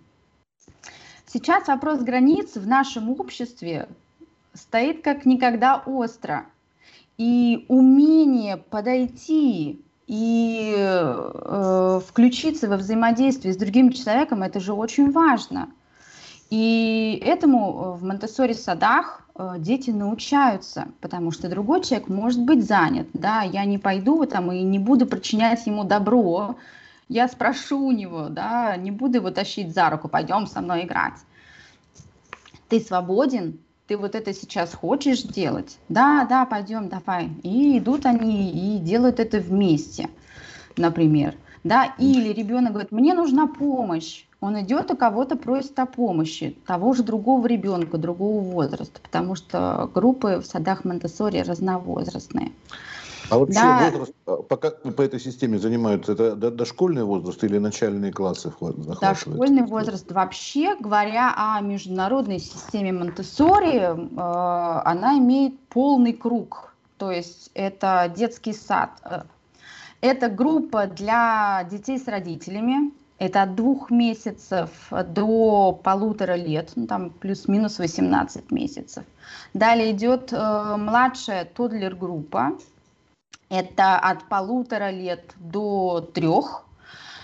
Сейчас 1.27 1.69
вопрос 1.69 2.01
границ 2.01 2.57
в 2.57 2.67
нашем 2.67 3.11
обществе 3.11 3.89
стоит 4.55 5.03
как 5.03 5.25
никогда 5.25 5.83
остро. 5.85 6.47
И 7.19 7.67
умение 7.69 8.57
подойти 8.57 9.81
и 10.13 10.75
э, 10.77 12.01
включиться 12.07 12.69
во 12.69 12.77
взаимодействие 12.77 13.55
с 13.55 13.57
другим 13.57 13.93
человеком, 13.93 14.43
это 14.43 14.61
же 14.61 14.73
очень 14.73 15.11
важно. 15.11 15.69
И 16.51 17.23
этому 17.25 17.95
в 17.95 18.05
Монтессори 18.05 18.53
садах 18.53 19.23
Э, 19.35 19.55
дети 19.59 19.91
научаются, 19.91 20.89
потому 21.01 21.31
что 21.31 21.49
другой 21.49 21.83
человек 21.83 22.09
может 22.09 22.43
быть 22.43 22.67
занят. 22.67 23.09
Да, 23.15 23.43
я 23.43 23.65
не 23.65 23.79
пойду 23.79 24.25
там 24.27 24.53
и 24.53 24.63
не 24.63 24.79
буду 24.79 25.07
причинять 25.07 25.67
ему 25.67 25.85
добро. 25.85 26.57
Я 27.09 27.29
спрошу 27.29 27.87
у 27.87 27.93
него, 27.93 28.29
да, 28.29 28.77
не 28.77 28.91
буду 28.91 29.19
его 29.19 29.31
тащить 29.31 29.75
за 29.75 29.91
руку, 29.91 30.09
пойдем 30.09 30.47
со 30.47 30.61
мной 30.61 30.85
играть. 30.85 31.15
Ты 32.69 32.81
свободен, 32.81 33.59
ты 33.93 33.99
вот 33.99 34.15
это 34.15 34.33
сейчас 34.33 34.73
хочешь 34.73 35.23
делать? 35.23 35.77
Да, 35.91 36.25
да, 36.25 36.47
пойдем, 36.47 36.89
давай. 36.89 37.29
И 37.43 37.77
идут 37.77 38.07
они 38.07 38.51
и 38.51 38.79
делают 38.79 39.21
это 39.21 39.39
вместе, 39.39 40.09
например. 40.79 41.35
Да, 41.63 41.95
или 41.99 42.33
ребенок 42.33 42.73
говорит, 42.73 42.91
мне 42.91 43.13
нужна 43.13 43.47
помощь 43.47 44.25
он 44.43 44.61
идет 44.61 44.91
и 44.91 44.97
кого-то 44.97 45.37
просит 45.37 45.79
о 45.79 45.87
помощи, 45.87 46.59
того 46.67 46.95
же 46.95 47.05
другого 47.05 47.47
ребенка, 47.47 47.97
другого 47.97 48.41
возраста, 48.41 49.01
потому 49.01 49.37
что 49.37 49.89
группы 49.95 50.41
в 50.41 50.47
садах 50.47 50.85
Монтессори 50.85 51.43
разновозрастные. 51.43 52.51
А 53.33 53.39
вообще 53.39 53.61
да. 53.61 53.91
возраст, 53.91 54.13
а, 54.27 54.37
пока 54.43 54.71
по 54.71 55.01
этой 55.01 55.19
системе 55.19 55.59
занимаются, 55.59 56.13
это 56.13 56.37
дошкольный 56.51 57.03
возраст 57.03 57.43
или 57.43 57.57
начальные 57.57 58.13
классы 58.13 58.53
Дошкольный 59.01 59.63
возраст. 59.63 60.13
Вообще, 60.13 60.77
говоря 60.77 61.33
о 61.35 61.59
международной 61.63 62.39
системе 62.39 62.93
Монтессори, 62.93 63.79
э, 63.79 64.83
она 64.85 65.17
имеет 65.17 65.59
полный 65.71 66.13
круг. 66.13 66.75
То 66.99 67.11
есть 67.11 67.51
это 67.55 68.13
детский 68.15 68.53
сад. 68.53 68.91
Это 70.03 70.29
группа 70.29 70.87
для 70.87 71.67
детей 71.71 71.99
с 71.99 72.07
родителями, 72.09 72.93
это 73.19 73.45
от 73.45 73.55
двух 73.55 73.91
месяцев 73.91 74.69
до 74.91 75.73
полутора 75.83 76.35
лет, 76.35 76.73
ну, 76.77 76.87
там 76.87 77.09
плюс-минус 77.09 77.79
18 77.79 78.51
месяцев. 78.51 79.05
Далее 79.55 79.93
идет 79.93 80.35
э, 80.35 80.77
младшая 80.77 81.47
тодлер-группа, 81.47 82.59
это 83.53 83.99
от 83.99 84.25
полутора 84.25 84.91
лет 84.91 85.35
до 85.37 86.01
трех. 86.01 86.65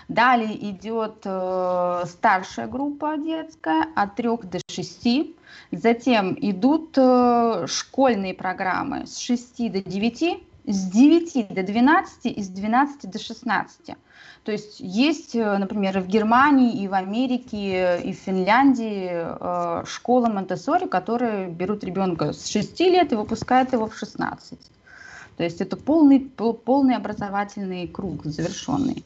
Далее 0.09 0.71
идет 0.71 1.23
э, 1.25 2.03
старшая 2.07 2.67
группа 2.67 3.17
детская 3.17 3.87
от 3.97 4.15
трех 4.17 4.49
до 4.49 4.59
шести. 4.71 5.37
Затем 5.73 6.37
идут 6.41 6.97
э, 6.99 7.67
школьные 7.67 8.35
программы 8.35 9.07
с 9.07 9.19
6 9.19 9.73
до 9.73 9.83
9 9.83 10.43
с 10.67 10.91
9 10.91 11.49
до 11.49 11.63
12 11.63 12.27
и 12.27 12.43
с 12.43 12.49
12 12.49 13.11
до 13.11 13.19
16. 13.19 13.97
То 14.45 14.53
есть 14.53 14.81
есть, 14.81 15.35
э, 15.35 15.57
например, 15.57 16.01
в 16.01 16.07
Германии, 16.07 16.83
и 16.83 16.89
в 16.89 16.95
Америке, 16.95 18.01
и 18.03 18.13
в 18.13 18.17
Финляндии 18.17 19.09
э, 19.11 19.85
школы 19.87 20.29
Монтессори, 20.29 20.87
которые 20.87 21.49
берут 21.49 21.85
ребенка 21.85 22.33
с 22.33 22.47
6 22.49 22.81
лет 22.81 23.13
и 23.13 23.17
выпускают 23.17 23.73
его 23.73 23.87
в 23.87 23.97
16. 23.97 24.59
То 25.39 25.45
есть 25.45 25.61
это 25.61 25.77
полный, 25.77 26.19
полный 26.19 26.97
образовательный 26.97 27.87
круг 27.87 28.25
завершенный. 28.25 29.05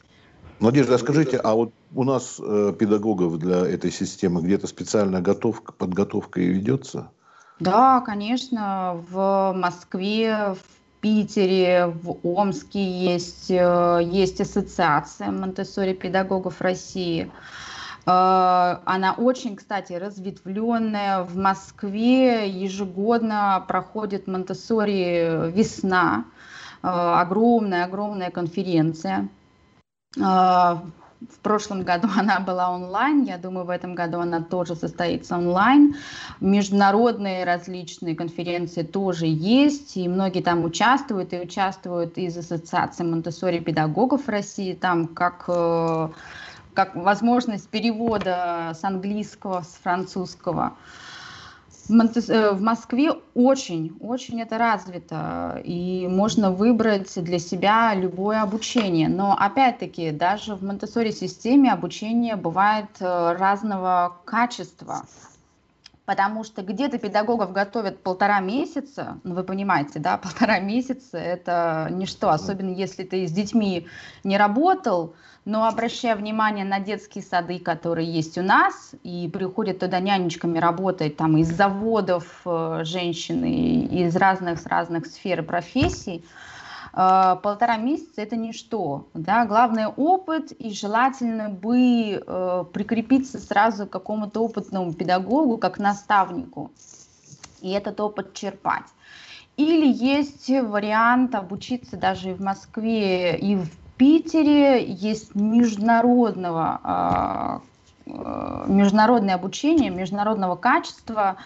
Надежда, 0.59 0.97
скажите, 0.97 1.37
а 1.37 1.53
вот 1.53 1.73
у 1.93 2.03
нас 2.03 2.39
э, 2.39 2.73
педагогов 2.77 3.37
для 3.37 3.59
этой 3.67 3.91
системы 3.91 4.41
где-то 4.41 4.65
специальная 4.65 5.21
готовка, 5.21 5.73
подготовка 5.73 6.41
и 6.41 6.47
ведется? 6.47 7.11
Да, 7.59 8.01
конечно, 8.01 9.03
в 9.11 9.53
Москве, 9.55 10.55
в 10.55 11.01
Питере, 11.01 11.85
в 11.85 12.17
Омске 12.23 12.83
есть, 12.83 13.51
э, 13.51 13.99
есть 14.03 14.41
ассоциация 14.41 15.29
Монтессори 15.29 15.93
педагогов 15.93 16.61
России. 16.61 17.29
Э, 18.05 18.77
она 18.85 19.13
очень, 19.17 19.55
кстати, 19.55 19.93
разветвленная. 19.93 21.23
В 21.23 21.35
Москве 21.35 22.49
ежегодно 22.49 23.63
проходит 23.67 24.27
Монтессори 24.27 25.51
весна. 25.51 26.25
Огромная-огромная 26.81 28.29
конференция. 28.29 29.29
В 31.29 31.39
прошлом 31.39 31.83
году 31.83 32.07
она 32.17 32.39
была 32.39 32.71
онлайн, 32.71 33.23
я 33.23 33.37
думаю, 33.37 33.65
в 33.65 33.69
этом 33.69 33.95
году 33.95 34.19
она 34.19 34.41
тоже 34.41 34.75
состоится 34.75 35.37
онлайн. 35.37 35.95
Международные 36.41 37.43
различные 37.45 38.15
конференции 38.15 38.83
тоже 38.83 39.25
есть, 39.25 39.95
и 39.97 40.07
многие 40.07 40.41
там 40.41 40.63
участвуют, 40.63 41.33
и 41.33 41.39
участвуют 41.39 42.17
из 42.17 42.37
Ассоциации 42.37 43.03
Монтессори 43.03 43.59
педагогов 43.59 44.27
России, 44.27 44.73
там 44.73 45.07
как 45.07 45.45
э, 45.47 46.09
как 46.73 46.95
возможность 46.95 47.69
перевода 47.69 48.71
с 48.73 48.83
английского, 48.83 49.61
с 49.61 49.79
французского. 49.81 50.73
Э, 51.89 52.51
в 52.51 52.61
Москве 52.61 53.11
очень, 53.33 53.97
очень 53.99 54.41
это 54.41 54.57
развито, 54.57 55.61
и 55.63 56.07
можно 56.07 56.51
выбрать 56.51 57.21
для 57.21 57.39
себя 57.39 57.93
любое 57.93 58.41
обучение. 58.41 59.09
Но 59.09 59.35
опять-таки, 59.37 60.11
даже 60.11 60.55
в 60.55 60.63
Монтессори 60.63 61.11
системе 61.11 61.71
обучение 61.71 62.35
бывает 62.35 62.89
э, 62.99 63.33
разного 63.37 64.17
качества. 64.25 65.03
Потому 66.05 66.43
что 66.43 66.63
где-то 66.63 66.97
педагогов 66.97 67.53
готовят 67.53 68.03
полтора 68.03 68.41
месяца, 68.41 69.19
ну 69.23 69.35
вы 69.35 69.43
понимаете, 69.43 69.99
да, 69.99 70.17
полтора 70.23 70.59
месяца 70.59 71.17
это 71.17 71.87
ничто, 71.91 72.29
особенно 72.29 72.71
если 72.71 73.03
ты 73.03 73.27
с 73.27 73.31
детьми 73.31 73.87
не 74.23 74.37
работал, 74.37 75.15
но 75.45 75.67
обращая 75.67 76.15
внимание 76.15 76.63
на 76.63 76.79
детские 76.79 77.23
сады, 77.23 77.59
которые 77.59 78.09
есть 78.09 78.37
у 78.37 78.41
нас, 78.41 78.91
и 79.03 79.29
приходят 79.31 79.79
туда 79.79 79.99
нянечками 79.99 80.57
работать 80.57 81.17
там 81.17 81.37
из 81.37 81.49
заводов 81.49 82.41
э, 82.45 82.81
женщины, 82.83 83.85
из 83.85 84.15
разных, 84.15 84.65
разных 84.65 85.05
сфер 85.05 85.41
и 85.41 85.43
профессий, 85.43 86.23
э, 86.93 87.35
полтора 87.43 87.75
месяца 87.75 88.21
это 88.21 88.37
ничто. 88.37 89.07
Да? 89.13 89.45
Главное 89.45 89.89
опыт, 89.89 90.53
и 90.53 90.71
желательно 90.71 91.49
бы 91.49 92.23
э, 92.25 92.63
прикрепиться 92.71 93.37
сразу 93.39 93.85
к 93.85 93.89
какому-то 93.89 94.39
опытному 94.39 94.93
педагогу, 94.93 95.57
как 95.57 95.77
наставнику, 95.77 96.71
и 97.61 97.71
этот 97.71 97.99
опыт 97.99 98.33
черпать. 98.33 98.85
Или 99.55 99.85
есть 99.85 100.49
вариант 100.49 101.35
обучиться 101.35 101.95
даже 101.95 102.31
и 102.31 102.33
в 102.33 102.41
Москве, 102.41 103.37
и 103.37 103.55
в 103.55 103.82
Питере 103.97 104.83
есть 104.85 105.35
международного, 105.35 106.79
а, 106.83 107.61
а, 108.07 108.65
международное 108.67 109.35
обучение, 109.35 109.89
международного 109.89 110.55
качества. 110.55 111.37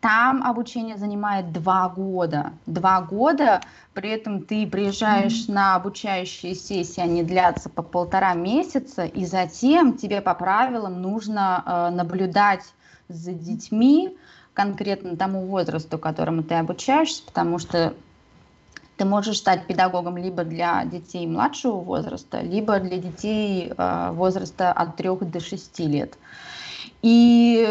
Там 0.00 0.42
обучение 0.42 0.98
занимает 0.98 1.52
два 1.52 1.88
года. 1.88 2.52
Два 2.66 3.00
года, 3.00 3.60
при 3.94 4.10
этом 4.10 4.42
ты 4.42 4.66
приезжаешь 4.66 5.46
mm-hmm. 5.46 5.52
на 5.52 5.76
обучающие 5.76 6.54
сессии, 6.54 7.00
они 7.00 7.22
длятся 7.22 7.70
по 7.70 7.82
полтора 7.82 8.34
месяца, 8.34 9.04
и 9.04 9.24
затем 9.24 9.96
тебе 9.96 10.20
по 10.20 10.34
правилам 10.34 11.00
нужно 11.00 11.62
э, 11.64 11.90
наблюдать 11.94 12.64
за 13.08 13.32
детьми 13.32 14.16
конкретно 14.52 15.16
тому 15.16 15.46
возрасту, 15.46 15.98
которому 15.98 16.42
ты 16.42 16.54
обучаешься, 16.54 17.22
потому 17.24 17.58
что 17.58 17.94
ты 18.96 19.04
можешь 19.04 19.38
стать 19.38 19.66
педагогом 19.66 20.16
либо 20.16 20.44
для 20.44 20.84
детей 20.84 21.26
младшего 21.26 21.76
возраста, 21.80 22.40
либо 22.40 22.78
для 22.80 22.98
детей 22.98 23.72
э, 23.76 24.10
возраста 24.12 24.72
от 24.72 24.96
3 24.96 25.16
до 25.20 25.40
6 25.40 25.78
лет. 25.80 26.18
И 27.02 27.66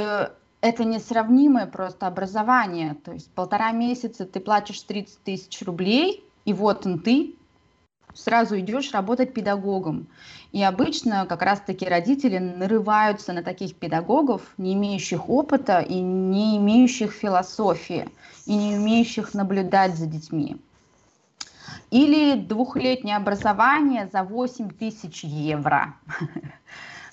это 0.62 0.86
несравнимое 0.86 1.66
просто 1.66 2.08
образование. 2.08 2.96
То 3.04 3.12
есть 3.12 3.30
полтора 3.32 3.72
месяца 3.72 4.26
ты 4.26 4.40
платишь 4.40 4.82
30 4.82 5.20
тысяч 5.24 5.62
рублей, 5.62 6.24
и 6.46 6.54
вот 6.54 6.86
он 6.86 7.00
ты, 7.00 7.36
сразу 8.14 8.60
идешь 8.60 8.92
работать 8.92 9.34
педагогом. 9.34 10.08
И 10.52 10.64
обычно 10.64 11.26
как 11.26 11.42
раз-таки 11.42 11.86
родители 11.86 12.38
нарываются 12.38 13.34
на 13.34 13.44
таких 13.44 13.76
педагогов, 13.76 14.54
не 14.58 14.74
имеющих 14.74 15.30
опыта 15.30 15.80
и 15.80 16.00
не 16.00 16.58
имеющих 16.58 17.12
философии, 17.12 18.08
и 18.46 18.56
не 18.56 18.78
умеющих 18.78 19.34
наблюдать 19.34 19.96
за 19.96 20.06
детьми. 20.06 20.58
Или 21.94 22.34
двухлетнее 22.34 23.18
образование 23.18 24.10
за 24.12 24.24
8 24.24 24.72
тысяч 24.72 25.24
евро. 25.24 25.94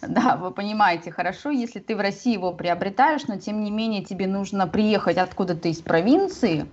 Да, 0.00 0.38
вы 0.38 0.50
понимаете, 0.50 1.12
хорошо, 1.12 1.50
если 1.50 1.78
ты 1.78 1.94
в 1.94 2.00
России 2.00 2.32
его 2.32 2.54
приобретаешь, 2.54 3.26
но 3.26 3.36
тем 3.36 3.62
не 3.62 3.70
менее 3.70 4.02
тебе 4.02 4.26
нужно 4.26 4.66
приехать 4.66 5.18
откуда-то 5.18 5.68
из 5.68 5.82
провинции, 5.82 6.64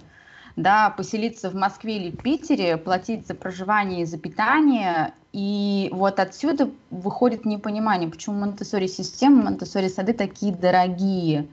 да, 0.56 0.90
поселиться 0.92 1.50
в 1.50 1.54
Москве 1.54 1.98
или 1.98 2.16
Питере, 2.16 2.78
платить 2.78 3.28
за 3.28 3.36
проживание 3.36 4.04
и 4.04 4.06
за 4.06 4.18
питание. 4.18 5.14
И 5.34 5.90
вот 5.92 6.22
отсюда 6.22 6.70
выходит 6.90 7.44
непонимание, 7.44 8.10
почему 8.10 8.40
Монтессори 8.40 8.88
системы, 8.88 9.44
Монтессори 9.44 9.90
сады 9.90 10.14
такие 10.14 10.56
дорогие. 10.56 11.50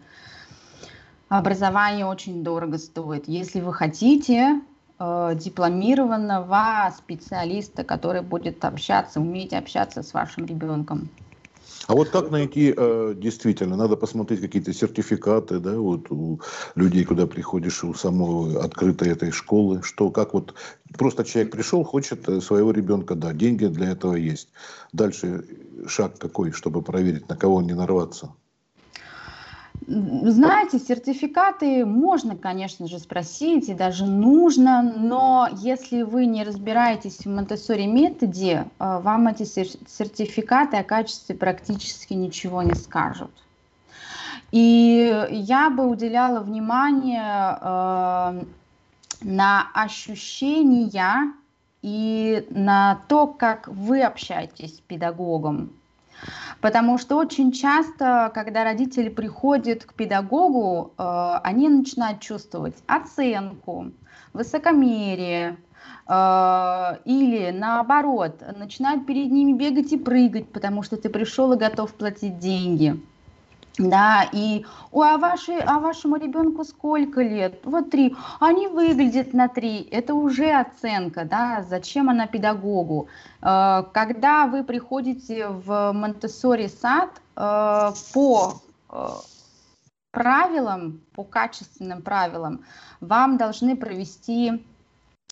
Образование 1.29 2.07
очень 2.07 2.45
дорого 2.45 2.79
стоит. 2.79 3.27
Если 3.27 3.61
вы 3.61 3.75
хотите 3.75 4.61
дипломированного 4.99 6.95
специалиста, 6.97 7.85
который 7.85 8.23
будет 8.23 8.65
общаться, 8.65 9.21
уметь 9.21 9.53
общаться 9.53 10.03
с 10.03 10.15
вашим 10.15 10.47
ребенком. 10.47 11.09
А 11.87 11.95
вот 11.95 12.09
как 12.09 12.31
найти, 12.31 12.73
э, 12.77 13.15
действительно, 13.17 13.77
надо 13.77 13.97
посмотреть 13.97 14.41
какие-то 14.41 14.73
сертификаты, 14.73 15.59
да, 15.59 15.77
вот 15.77 16.11
у 16.11 16.41
людей, 16.75 17.05
куда 17.05 17.27
приходишь, 17.27 17.85
у 17.85 17.95
самой 17.95 18.57
открытой 18.57 19.11
этой 19.11 19.31
школы, 19.31 19.83
что, 19.83 20.11
как 20.11 20.35
вот, 20.35 20.55
просто 20.97 21.25
человек 21.25 21.53
пришел, 21.53 21.85
хочет 21.85 22.29
э, 22.29 22.41
своего 22.41 22.71
ребенка, 22.71 23.15
да, 23.15 23.33
деньги 23.33 23.67
для 23.67 23.91
этого 23.91 24.15
есть. 24.15 24.49
Дальше 24.93 25.45
шаг 25.87 26.19
какой, 26.19 26.53
чтобы 26.53 26.83
проверить, 26.83 27.29
на 27.29 27.37
кого 27.37 27.61
не 27.61 27.75
нарваться? 27.75 28.35
Знаете, 29.87 30.79
сертификаты 30.79 31.85
можно, 31.85 32.37
конечно 32.37 32.87
же, 32.87 32.99
спросить, 32.99 33.69
и 33.69 33.75
даже 33.75 34.07
нужно, 34.07 34.83
но 34.83 35.49
если 35.53 36.03
вы 36.03 36.25
не 36.25 36.43
разбираетесь 36.43 37.25
в 37.25 37.27
Монтессори 37.27 37.85
методе, 37.85 38.71
э, 38.79 38.99
вам 39.01 39.29
эти 39.29 39.45
сертификаты 39.45 40.79
о 40.79 40.85
качестве 40.85 41.35
практически 41.35 42.15
ничего 42.15 42.63
не 42.63 42.75
скажут. 42.75 43.47
И 44.53 45.27
я 45.31 45.69
бы 45.69 45.87
уделяла 45.87 46.41
внимание 46.41 47.59
э, 47.61 48.45
на 49.21 49.71
ощущения 49.75 51.35
и 51.83 52.47
на 52.49 53.05
то, 53.09 53.27
как 53.27 53.69
вы 53.69 54.03
общаетесь 54.03 54.77
с 54.77 54.81
педагогом. 54.81 55.84
Потому 56.61 56.99
что 56.99 57.17
очень 57.17 57.53
часто, 57.53 58.31
когда 58.35 58.65
родители 58.65 59.09
приходят 59.09 59.85
к 59.85 59.95
педагогу, 59.95 60.95
э, 60.97 61.35
они 61.43 61.69
начинают 61.69 62.21
чувствовать 62.21 62.77
оценку, 62.87 63.93
высокомерие, 64.33 65.59
э, 66.09 66.97
или 67.05 67.51
наоборот, 67.51 68.43
начинают 68.57 69.07
перед 69.07 69.31
ними 69.31 69.53
бегать 69.53 69.93
и 69.93 69.99
прыгать, 69.99 70.49
потому 70.53 70.83
что 70.83 70.97
ты 70.97 71.09
пришел 71.09 71.53
и 71.53 71.59
готов 71.59 71.93
платить 71.95 72.39
деньги. 72.39 73.01
Да, 73.79 74.29
и, 74.31 74.65
ой, 74.93 75.15
а, 75.15 75.19
ваши, 75.19 75.59
а 75.59 75.81
вашему 75.81 76.17
ребенку 76.17 76.63
сколько 76.63 77.23
лет? 77.23 77.59
Вот 77.65 77.91
три. 77.91 78.15
Они 78.39 78.69
выглядят 78.69 79.35
на 79.35 79.49
три. 79.49 79.83
Это 79.91 80.15
уже 80.15 80.53
оценка, 80.53 81.25
да, 81.25 81.65
зачем 81.69 82.09
она 82.09 82.29
педагогу? 82.29 83.09
Э, 83.43 83.83
когда 83.93 84.47
вы 84.47 84.63
приходите 84.63 85.49
в 85.49 85.91
Монтессори 85.93 86.69
сад 86.69 87.11
э, 87.35 87.91
по 88.13 88.63
э, 88.91 89.09
правилам, 90.13 91.01
по 91.13 91.25
качественным 91.25 92.03
правилам, 92.03 92.65
вам 93.01 93.37
должны 93.37 93.77
провести 93.77 94.65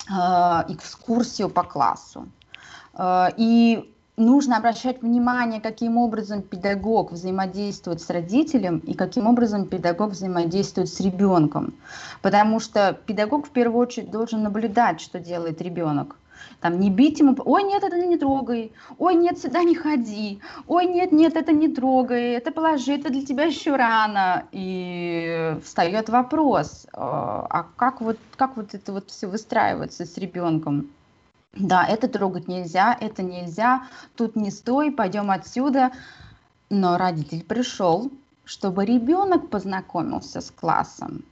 экскурсию 0.09 1.49
по 1.49 1.63
классу. 1.63 2.27
И 3.37 3.92
нужно 4.17 4.57
обращать 4.57 5.03
внимание, 5.03 5.61
каким 5.61 5.97
образом 5.97 6.43
педагог 6.43 7.13
взаимодействует 7.13 8.01
с 8.01 8.11
родителем 8.11 8.79
и 8.79 8.95
каким 8.95 9.27
образом 9.27 9.67
педагог 9.67 10.11
взаимодействует 10.11 10.89
с 10.89 11.01
ребенком. 11.01 11.75
Потому 12.21 12.61
что 12.61 12.99
педагог 13.07 13.47
в 13.47 13.51
первую 13.51 13.81
очередь 13.81 14.11
должен 14.11 14.43
наблюдать, 14.43 15.01
что 15.01 15.19
делает 15.19 15.63
ребенок. 15.63 16.17
Там 16.61 16.79
не 16.81 16.91
бить 16.91 17.21
ему, 17.21 17.37
ой, 17.45 17.63
нет, 17.63 17.83
это 17.85 17.97
не 18.05 18.17
трогай, 18.17 18.73
ой, 18.99 19.15
нет, 19.15 19.39
сюда 19.39 19.63
не 19.63 19.75
ходи, 19.75 20.41
ой, 20.67 20.87
нет, 20.87 21.13
нет, 21.13 21.37
это 21.37 21.53
не 21.53 21.69
трогай, 21.69 22.33
это 22.33 22.53
положи, 22.53 22.95
это 22.95 23.11
для 23.11 23.25
тебя 23.25 23.45
еще 23.45 23.77
рано. 23.77 24.45
И 24.53 25.57
встает 25.65 26.09
вопрос, 26.09 26.87
а, 26.93 27.47
а 27.49 27.67
как 27.77 28.01
вот, 28.01 28.19
как 28.37 28.57
вот 28.57 28.75
это 28.75 28.93
вот 28.93 29.11
все 29.11 29.27
выстраивается 29.27 30.05
с 30.05 30.17
ребенком? 30.19 30.91
Да, 31.55 31.85
это 31.87 32.09
трогать 32.09 32.49
нельзя, 32.49 32.97
это 32.99 33.23
нельзя, 33.23 33.87
тут 34.17 34.37
не 34.37 34.51
стой, 34.51 34.91
пойдем 34.91 35.31
отсюда. 35.31 35.93
Но 36.71 36.97
родитель 36.97 37.45
пришел, 37.45 38.11
чтобы 38.45 38.87
ребенок 38.87 39.51
познакомился 39.51 40.41
с 40.41 40.51
классом. 40.51 41.25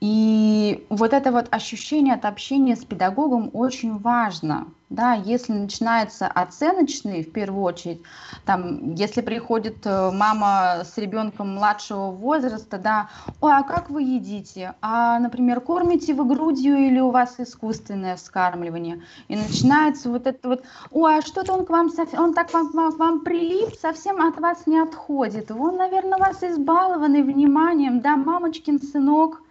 И 0.00 0.86
вот 0.88 1.12
это 1.12 1.32
вот 1.32 1.48
ощущение 1.50 2.14
от 2.14 2.24
общения 2.24 2.76
с 2.76 2.84
педагогом 2.84 3.50
очень 3.52 3.98
важно. 3.98 4.68
Да, 4.90 5.12
если 5.12 5.52
начинается 5.52 6.26
оценочный, 6.26 7.22
в 7.22 7.30
первую 7.30 7.62
очередь, 7.62 8.00
там, 8.46 8.94
если 8.94 9.20
приходит 9.20 9.84
э, 9.84 10.10
мама 10.10 10.82
с 10.82 10.96
ребенком 10.96 11.56
младшего 11.56 12.10
возраста, 12.10 12.78
да, 12.78 13.10
ой, 13.42 13.52
а 13.52 13.62
как 13.64 13.90
вы 13.90 14.02
едите? 14.02 14.74
А, 14.80 15.18
например, 15.18 15.60
кормите 15.60 16.14
вы 16.14 16.24
грудью 16.24 16.78
или 16.78 17.00
у 17.00 17.10
вас 17.10 17.34
искусственное 17.36 18.16
вскармливание? 18.16 19.02
И 19.28 19.36
начинается 19.36 20.08
вот 20.08 20.26
это 20.26 20.48
вот, 20.48 20.64
ой, 20.90 21.18
а 21.18 21.22
что-то 21.22 21.52
он 21.52 21.66
к 21.66 21.70
вам, 21.70 21.90
он 22.16 22.32
так 22.32 22.50
вам, 22.54 22.70
вам, 22.70 22.96
вам 22.96 23.20
прилип, 23.20 23.74
совсем 23.78 24.22
от 24.22 24.40
вас 24.40 24.66
не 24.66 24.80
отходит. 24.80 25.50
Он, 25.50 25.76
наверное, 25.76 26.16
вас 26.16 26.42
избалованный 26.42 27.22
вниманием, 27.22 28.00
да, 28.00 28.16
мамочкин 28.16 28.80
сынок, 28.80 29.42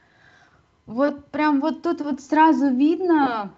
вот 0.87 1.27
прям 1.27 1.59
вот 1.59 1.83
тут 1.83 2.01
вот 2.01 2.21
сразу 2.21 2.69
видно, 2.69 3.51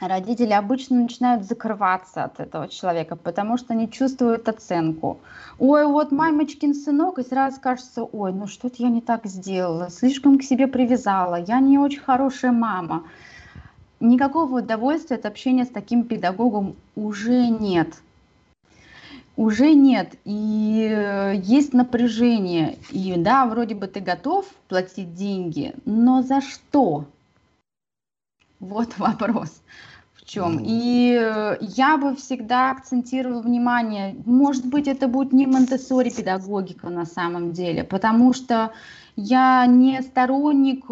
родители 0.00 0.52
обычно 0.52 1.00
начинают 1.02 1.44
закрываться 1.44 2.24
от 2.24 2.40
этого 2.40 2.68
человека, 2.68 3.16
потому 3.16 3.56
что 3.56 3.72
они 3.72 3.90
чувствуют 3.90 4.48
оценку. 4.48 5.20
Ой, 5.58 5.86
вот 5.86 6.12
мамочкин 6.12 6.74
сынок, 6.74 7.18
и 7.18 7.22
сразу 7.22 7.60
кажется, 7.60 8.02
ой, 8.02 8.32
ну 8.32 8.46
что-то 8.46 8.76
я 8.78 8.88
не 8.88 9.00
так 9.00 9.26
сделала, 9.26 9.90
слишком 9.90 10.38
к 10.38 10.42
себе 10.42 10.66
привязала, 10.66 11.36
я 11.36 11.60
не 11.60 11.78
очень 11.78 12.00
хорошая 12.00 12.52
мама. 12.52 13.04
Никакого 13.98 14.58
удовольствия 14.58 15.16
от 15.16 15.24
общения 15.24 15.64
с 15.64 15.70
таким 15.70 16.04
педагогом 16.04 16.76
уже 16.94 17.48
нет 17.48 17.96
уже 19.36 19.74
нет, 19.74 20.14
и 20.24 20.88
э, 20.90 21.34
есть 21.36 21.74
напряжение, 21.74 22.78
и 22.90 23.14
да, 23.16 23.46
вроде 23.46 23.74
бы 23.74 23.86
ты 23.86 24.00
готов 24.00 24.46
платить 24.68 25.14
деньги, 25.14 25.74
но 25.84 26.22
за 26.22 26.40
что? 26.40 27.04
Вот 28.60 28.94
вопрос 28.98 29.62
в 30.14 30.24
чем. 30.24 30.58
И 30.60 31.16
э, 31.20 31.56
я 31.60 31.96
бы 31.96 32.16
всегда 32.16 32.70
акцентировала 32.70 33.42
внимание, 33.42 34.16
может 34.24 34.66
быть, 34.66 34.88
это 34.88 35.08
будет 35.08 35.32
не 35.32 35.46
монтессори 35.46 36.10
педагогика 36.10 36.88
на 36.88 37.04
самом 37.04 37.52
деле, 37.52 37.84
потому 37.84 38.32
что 38.32 38.72
я 39.14 39.64
не 39.66 40.02
сторонник 40.02 40.84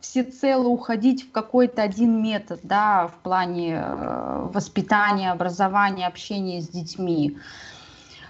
всецело 0.00 0.68
уходить 0.68 1.28
в 1.28 1.30
какой-то 1.30 1.82
один 1.82 2.22
метод, 2.22 2.60
да, 2.62 3.08
в 3.08 3.22
плане 3.22 3.76
э, 3.76 4.48
воспитания, 4.52 5.30
образования, 5.30 6.06
общения 6.06 6.60
с 6.60 6.68
детьми. 6.68 7.38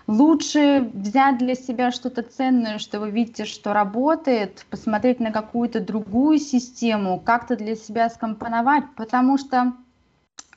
Лучше 0.07 0.91
взять 0.93 1.39
для 1.39 1.55
себя 1.55 1.91
что-то 1.91 2.23
ценное, 2.23 2.79
что 2.79 3.01
вы 3.01 3.11
видите, 3.11 3.47
что 3.47 3.73
работает, 3.73 4.67
посмотреть 4.69 5.19
на 5.19 5.33
какую-то 5.33 5.81
другую 5.81 6.39
систему, 6.39 7.19
как-то 7.19 7.57
для 7.57 7.75
себя 7.75 8.11
скомпоновать, 8.11 8.85
потому 8.97 9.39
что 9.39 9.73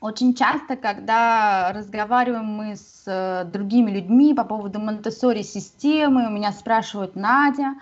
очень 0.01 0.35
часто, 0.35 0.75
когда 0.75 1.71
разговариваем 1.73 2.45
мы 2.45 2.75
с 2.75 3.03
э, 3.07 3.45
другими 3.45 3.89
людьми 3.89 4.33
по 4.33 4.43
поводу 4.43 4.79
Монтессори 4.79 5.41
системы, 5.43 6.27
у 6.27 6.29
меня 6.29 6.51
спрашивают 6.51 7.15
Надя, 7.15 7.75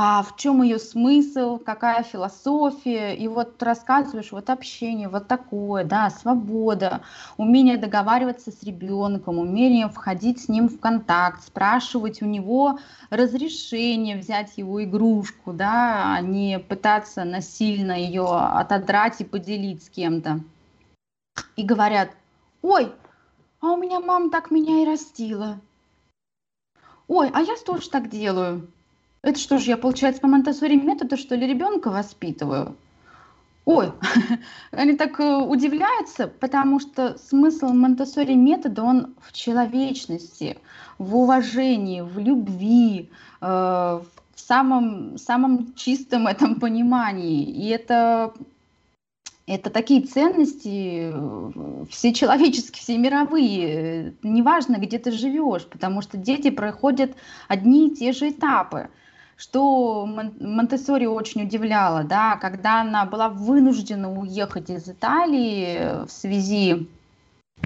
а 0.00 0.22
в 0.22 0.36
чем 0.36 0.62
ее 0.62 0.78
смысл, 0.78 1.58
какая 1.58 2.04
философия, 2.04 3.16
и 3.16 3.26
вот 3.26 3.60
рассказываешь, 3.60 4.30
вот 4.30 4.48
общение, 4.48 5.08
вот 5.08 5.26
такое, 5.26 5.82
да, 5.82 6.08
свобода, 6.10 7.00
умение 7.36 7.76
договариваться 7.78 8.52
с 8.52 8.62
ребенком, 8.62 9.38
умение 9.38 9.88
входить 9.88 10.40
с 10.40 10.48
ним 10.48 10.68
в 10.68 10.78
контакт, 10.78 11.42
спрашивать 11.42 12.22
у 12.22 12.26
него 12.26 12.78
разрешение 13.10 14.16
взять 14.16 14.52
его 14.56 14.84
игрушку, 14.84 15.52
да, 15.52 16.14
а 16.14 16.20
не 16.20 16.60
пытаться 16.60 17.24
насильно 17.24 17.98
ее 17.98 18.24
отодрать 18.24 19.20
и 19.20 19.24
поделить 19.24 19.82
с 19.82 19.88
кем-то. 19.88 20.38
И 21.56 21.64
говорят, 21.64 22.10
ой, 22.62 22.92
а 23.60 23.72
у 23.72 23.76
меня 23.76 23.98
мама 23.98 24.30
так 24.30 24.52
меня 24.52 24.80
и 24.84 24.86
растила. 24.86 25.58
Ой, 27.08 27.32
а 27.34 27.40
я 27.40 27.56
тоже 27.66 27.90
так 27.90 28.08
делаю. 28.08 28.68
Это 29.22 29.38
что 29.38 29.58
ж, 29.58 29.64
я, 29.64 29.76
получается, 29.76 30.20
по 30.20 30.28
Монтессори 30.28 30.76
методу, 30.76 31.16
что 31.16 31.34
ли, 31.34 31.46
ребенка 31.46 31.90
воспитываю? 31.90 32.76
Ой, 33.64 33.92
они 34.70 34.94
так 34.94 35.20
э, 35.20 35.36
удивляются, 35.36 36.26
потому 36.26 36.80
что 36.80 37.18
смысл 37.18 37.68
Монтессори 37.68 38.34
метода, 38.34 38.82
он 38.82 39.14
в 39.20 39.32
человечности, 39.34 40.56
в 40.96 41.16
уважении, 41.16 42.00
в 42.00 42.18
любви, 42.18 43.10
э, 43.42 43.46
в 43.46 44.06
самом, 44.36 45.18
самом 45.18 45.74
чистом 45.74 46.28
этом 46.28 46.54
понимании. 46.60 47.42
И 47.42 47.68
это, 47.68 48.32
это 49.46 49.68
такие 49.68 50.00
ценности, 50.00 51.10
э, 51.12 51.84
все 51.90 52.14
человеческие, 52.14 52.80
все 52.80 52.96
мировые. 52.96 54.14
Неважно, 54.22 54.76
где 54.76 54.98
ты 54.98 55.10
живешь, 55.10 55.66
потому 55.66 56.00
что 56.00 56.16
дети 56.16 56.48
проходят 56.48 57.10
одни 57.48 57.88
и 57.88 57.94
те 57.94 58.12
же 58.12 58.30
этапы 58.30 58.88
что 59.38 60.04
Монтессори 60.04 61.06
очень 61.06 61.44
удивляло, 61.44 62.02
да, 62.02 62.36
когда 62.36 62.80
она 62.80 63.04
была 63.04 63.28
вынуждена 63.28 64.12
уехать 64.12 64.68
из 64.68 64.88
Италии 64.88 66.04
в 66.04 66.10
связи 66.10 66.88
э, 67.62 67.64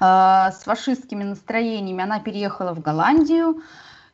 с 0.00 0.62
фашистскими 0.64 1.22
настроениями, 1.22 2.02
она 2.02 2.18
переехала 2.18 2.74
в 2.74 2.80
Голландию, 2.80 3.62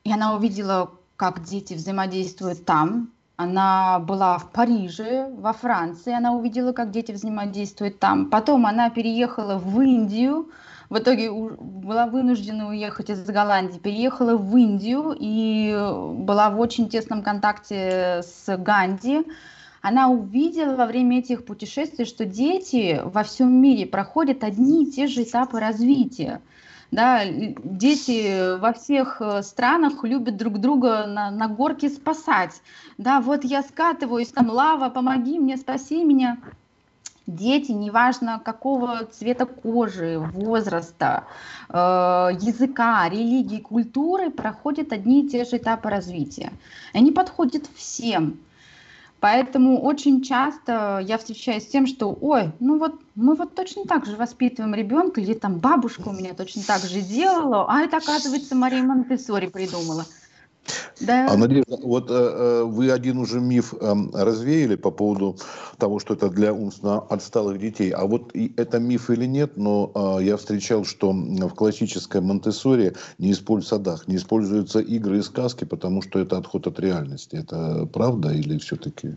и 0.04 0.12
она 0.12 0.34
увидела, 0.34 0.90
как 1.16 1.42
дети 1.42 1.72
взаимодействуют 1.72 2.66
там. 2.66 3.08
Она 3.36 3.98
была 3.98 4.36
в 4.36 4.50
Париже, 4.50 5.30
во 5.38 5.54
Франции, 5.54 6.12
она 6.12 6.32
увидела, 6.32 6.72
как 6.72 6.90
дети 6.90 7.12
взаимодействуют 7.12 7.98
там. 7.98 8.26
Потом 8.26 8.66
она 8.66 8.90
переехала 8.90 9.56
в 9.56 9.80
Индию, 9.80 10.50
в 10.90 10.98
итоге 10.98 11.30
была 11.30 12.06
вынуждена 12.06 12.68
уехать 12.68 13.10
из 13.10 13.24
Голландии, 13.24 13.78
переехала 13.78 14.36
в 14.36 14.56
Индию 14.56 15.16
и 15.18 15.72
была 16.24 16.50
в 16.50 16.58
очень 16.58 16.88
тесном 16.88 17.22
контакте 17.22 18.22
с 18.24 18.56
Ганди. 18.56 19.24
Она 19.82 20.08
увидела 20.08 20.74
во 20.74 20.86
время 20.86 21.20
этих 21.20 21.44
путешествий, 21.46 22.04
что 22.04 22.24
дети 22.24 23.00
во 23.04 23.22
всем 23.22 23.52
мире 23.52 23.86
проходят 23.86 24.42
одни 24.42 24.84
и 24.84 24.90
те 24.90 25.06
же 25.06 25.22
этапы 25.22 25.60
развития. 25.60 26.42
Да, 26.90 27.20
дети 27.24 28.58
во 28.58 28.72
всех 28.72 29.20
э, 29.20 29.42
странах 29.44 30.02
любят 30.02 30.36
друг 30.36 30.58
друга 30.58 31.06
на, 31.06 31.30
на 31.30 31.46
горке 31.46 31.88
спасать. 31.88 32.60
Да, 32.98 33.20
вот 33.20 33.44
я 33.44 33.62
скатываюсь, 33.62 34.32
там 34.32 34.50
лава, 34.50 34.90
помоги 34.90 35.38
мне, 35.38 35.56
спаси 35.56 36.02
меня 36.02 36.38
дети, 37.26 37.72
неважно 37.72 38.40
какого 38.44 39.04
цвета 39.04 39.46
кожи, 39.46 40.18
возраста, 40.18 41.24
э, 41.68 41.74
языка, 42.40 43.08
религии, 43.08 43.58
культуры, 43.58 44.30
проходят 44.30 44.92
одни 44.92 45.24
и 45.24 45.28
те 45.28 45.44
же 45.44 45.56
этапы 45.56 45.88
развития. 45.90 46.52
Они 46.92 47.12
подходят 47.12 47.64
всем. 47.76 48.38
Поэтому 49.20 49.82
очень 49.82 50.22
часто 50.22 50.98
я 51.06 51.18
встречаюсь 51.18 51.64
с 51.64 51.70
тем, 51.70 51.86
что, 51.86 52.16
ой, 52.20 52.52
ну 52.58 52.78
вот 52.78 52.94
мы 53.14 53.34
вот 53.34 53.54
точно 53.54 53.84
так 53.84 54.06
же 54.06 54.16
воспитываем 54.16 54.74
ребенка, 54.74 55.20
или 55.20 55.34
там 55.34 55.58
бабушка 55.58 56.08
у 56.08 56.12
меня 56.12 56.32
точно 56.32 56.62
так 56.62 56.80
же 56.80 57.02
делала, 57.02 57.66
а 57.68 57.82
это, 57.82 57.98
оказывается, 57.98 58.54
Мария 58.54 58.82
Монтессори 58.82 59.48
придумала. 59.48 60.06
Да. 61.00 61.26
А, 61.30 61.36
Надежда, 61.36 61.78
вот 61.82 62.10
э, 62.10 62.14
э, 62.14 62.62
вы 62.64 62.90
один 62.90 63.18
уже 63.18 63.40
миф 63.40 63.74
э, 63.80 63.94
развеяли 64.12 64.76
по 64.76 64.90
поводу 64.90 65.36
того, 65.78 65.98
что 65.98 66.14
это 66.14 66.28
для 66.28 66.52
умственно 66.52 66.98
отсталых 66.98 67.58
детей. 67.58 67.90
А 67.90 68.04
вот 68.06 68.34
и 68.34 68.52
это 68.56 68.78
миф 68.78 69.10
или 69.10 69.24
нет, 69.24 69.56
но 69.56 69.90
э, 69.94 70.24
я 70.24 70.36
встречал, 70.36 70.84
что 70.84 71.12
в 71.12 71.54
классической 71.54 72.20
монте 72.20 72.50
не 73.18 73.32
используют 73.32 73.68
садах, 73.68 74.08
не 74.08 74.16
используются 74.16 74.80
игры 74.80 75.18
и 75.18 75.22
сказки, 75.22 75.64
потому 75.64 76.02
что 76.02 76.18
это 76.18 76.36
отход 76.36 76.66
от 76.66 76.78
реальности. 76.78 77.36
Это 77.36 77.86
правда 77.86 78.30
или 78.32 78.58
все-таки? 78.58 79.16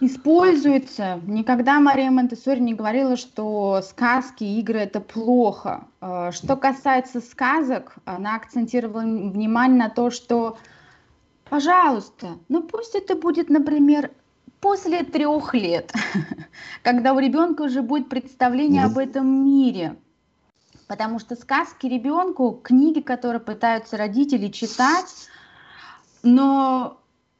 Используется. 0.00 1.20
Никогда 1.26 1.80
Мария 1.80 2.10
Монтессори 2.10 2.60
не 2.60 2.74
говорила, 2.74 3.16
что 3.16 3.82
сказки, 3.82 4.44
игры– 4.44 4.78
это 4.80 5.00
плохо. 5.00 5.84
Э, 6.00 6.30
что 6.32 6.56
касается 6.56 7.20
сказок, 7.20 7.96
она 8.04 8.36
акцентировала 8.36 9.02
внимание 9.02 9.78
на 9.78 9.90
то, 9.90 10.10
что 10.10 10.56
Пожалуйста, 11.50 12.38
ну 12.48 12.62
пусть 12.62 12.94
это 12.94 13.14
будет, 13.14 13.48
например, 13.48 14.10
после 14.60 15.02
трех 15.04 15.54
лет, 15.54 15.92
когда 16.82 17.12
у 17.12 17.18
ребенка 17.18 17.62
уже 17.62 17.82
будет 17.82 18.08
представление 18.08 18.84
об 18.84 18.98
этом 18.98 19.44
мире. 19.44 19.96
Потому 20.86 21.18
что 21.18 21.36
сказки 21.36 21.86
ребенку, 21.86 22.52
книги, 22.62 23.00
которые 23.00 23.40
пытаются 23.40 23.96
родители 23.96 24.48
читать, 24.48 25.28
но 26.22 26.98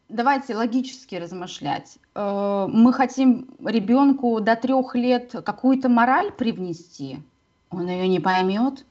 давайте 0.08 0.54
логически 0.54 1.14
размышлять. 1.14 1.98
Э, 2.14 2.66
мы 2.70 2.92
хотим 2.92 3.48
ребенку 3.64 4.40
до 4.40 4.54
трех 4.54 4.94
лет 4.94 5.34
какую-то 5.44 5.88
мораль 5.88 6.30
привнести, 6.30 7.22
он 7.70 7.88
ее 7.88 8.08
не 8.08 8.20
поймет 8.20 8.84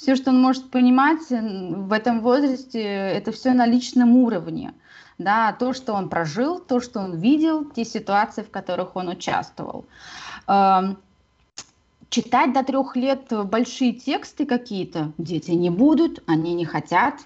все, 0.00 0.16
что 0.16 0.30
он 0.30 0.40
может 0.40 0.70
понимать 0.70 1.28
в 1.28 1.92
этом 1.92 2.20
возрасте, 2.22 2.80
это 2.80 3.32
все 3.32 3.52
на 3.52 3.66
личном 3.66 4.16
уровне. 4.16 4.72
Да, 5.18 5.52
то, 5.52 5.74
что 5.74 5.92
он 5.92 6.08
прожил, 6.08 6.58
то, 6.58 6.80
что 6.80 7.00
он 7.00 7.18
видел, 7.18 7.66
те 7.66 7.84
ситуации, 7.84 8.40
в 8.40 8.50
которых 8.50 8.96
он 8.96 9.08
участвовал. 9.08 9.84
Эм, 10.46 10.96
читать 12.08 12.54
до 12.54 12.64
трех 12.64 12.96
лет 12.96 13.30
большие 13.44 13.92
тексты 13.92 14.46
какие-то 14.46 15.12
дети 15.18 15.50
не 15.50 15.68
будут, 15.68 16.22
они 16.26 16.54
не 16.54 16.64
хотят. 16.64 17.16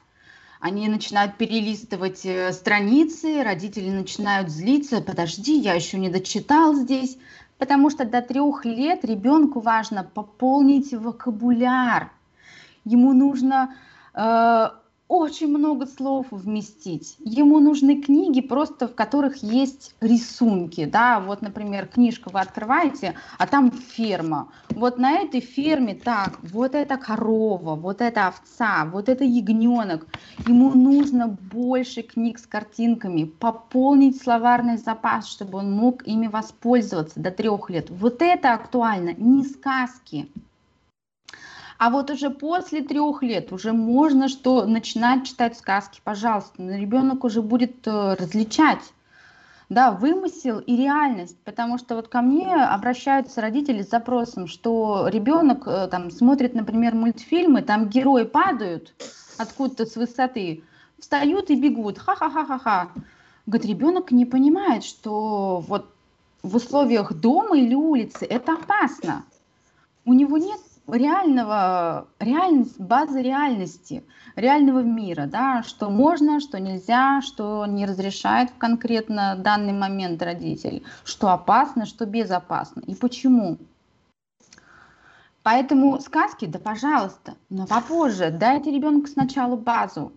Они 0.58 0.88
начинают 0.88 1.36
перелистывать 1.36 2.26
э, 2.26 2.52
страницы, 2.52 3.44
родители 3.44 3.90
начинают 3.90 4.48
злиться, 4.48 5.00
подожди, 5.00 5.56
я 5.60 5.74
еще 5.74 5.96
не 5.96 6.08
дочитал 6.08 6.74
здесь. 6.74 7.18
Потому 7.58 7.88
что 7.88 8.04
до 8.04 8.20
трех 8.20 8.64
лет 8.64 9.04
ребенку 9.04 9.60
важно 9.60 10.02
пополнить 10.02 10.92
вокабуляр, 10.92 12.10
ему 12.84 13.12
нужно 13.12 13.74
э, 14.14 14.68
очень 15.08 15.48
много 15.48 15.86
слов 15.86 16.26
вместить. 16.30 17.16
Ему 17.18 17.60
нужны 17.60 18.00
книги, 18.00 18.40
просто 18.40 18.88
в 18.88 18.94
которых 18.94 19.42
есть 19.42 19.94
рисунки. 20.00 20.86
Да? 20.86 21.20
Вот, 21.20 21.42
например, 21.42 21.86
книжку 21.86 22.30
вы 22.30 22.40
открываете, 22.40 23.14
а 23.38 23.46
там 23.46 23.70
ферма. 23.70 24.48
Вот 24.70 24.98
на 24.98 25.12
этой 25.12 25.40
ферме 25.40 25.94
так, 25.94 26.38
вот 26.42 26.74
это 26.74 26.96
корова, 26.96 27.74
вот 27.74 28.00
это 28.00 28.28
овца, 28.28 28.86
вот 28.86 29.08
это 29.10 29.24
ягненок. 29.24 30.06
Ему 30.48 30.70
нужно 30.70 31.28
больше 31.28 32.02
книг 32.02 32.38
с 32.38 32.46
картинками, 32.46 33.24
пополнить 33.24 34.22
словарный 34.22 34.78
запас, 34.78 35.28
чтобы 35.28 35.58
он 35.58 35.70
мог 35.70 36.06
ими 36.06 36.28
воспользоваться 36.28 37.20
до 37.20 37.30
трех 37.30 37.68
лет. 37.68 37.90
Вот 37.90 38.22
это 38.22 38.54
актуально, 38.54 39.12
не 39.18 39.44
сказки. 39.44 40.30
А 41.84 41.90
вот 41.90 42.10
уже 42.10 42.30
после 42.30 42.80
трех 42.80 43.22
лет 43.22 43.52
уже 43.52 43.74
можно 43.74 44.28
что 44.28 44.64
начинать 44.64 45.26
читать 45.26 45.58
сказки, 45.58 46.00
пожалуйста. 46.02 46.62
Ребенок 46.62 47.24
уже 47.24 47.42
будет 47.42 47.86
э, 47.86 48.14
различать 48.14 48.94
да, 49.68 49.90
вымысел 49.90 50.60
и 50.60 50.78
реальность, 50.78 51.36
потому 51.44 51.76
что 51.76 51.96
вот 51.96 52.08
ко 52.08 52.22
мне 52.22 52.54
обращаются 52.54 53.42
родители 53.42 53.82
с 53.82 53.90
запросом, 53.90 54.46
что 54.46 55.08
ребенок 55.08 55.64
э, 55.66 55.86
там 55.90 56.10
смотрит, 56.10 56.54
например, 56.54 56.94
мультфильмы, 56.94 57.60
там 57.60 57.90
герои 57.90 58.24
падают 58.24 58.94
откуда-то 59.36 59.84
с 59.84 59.96
высоты, 59.96 60.64
встают 60.98 61.50
и 61.50 61.54
бегут, 61.54 61.98
ха-ха-ха-ха-ха. 61.98 62.92
Говорит, 63.44 63.68
ребенок 63.68 64.10
не 64.10 64.24
понимает, 64.24 64.84
что 64.84 65.62
вот 65.68 65.90
в 66.42 66.56
условиях 66.56 67.12
дома 67.12 67.58
или 67.58 67.74
улицы 67.74 68.24
это 68.24 68.54
опасно. 68.54 69.26
У 70.06 70.14
него 70.14 70.38
нет 70.38 70.60
реального, 70.86 72.08
реальность, 72.18 72.78
базы 72.78 73.22
реальности, 73.22 74.04
реального 74.36 74.80
мира, 74.80 75.26
да, 75.26 75.62
что 75.62 75.90
можно, 75.90 76.40
что 76.40 76.60
нельзя, 76.60 77.20
что 77.22 77.66
не 77.66 77.86
разрешает 77.86 78.50
в 78.50 78.58
конкретно 78.58 79.36
данный 79.38 79.72
момент 79.72 80.22
родитель, 80.22 80.82
что 81.04 81.30
опасно, 81.30 81.86
что 81.86 82.06
безопасно. 82.06 82.82
И 82.86 82.94
почему. 82.94 83.58
Поэтому 85.42 86.00
сказки, 86.00 86.46
да 86.46 86.58
пожалуйста, 86.58 87.34
но 87.50 87.66
попозже. 87.66 88.30
Дайте 88.30 88.70
ребенку 88.70 89.06
сначала 89.08 89.56
базу, 89.56 90.12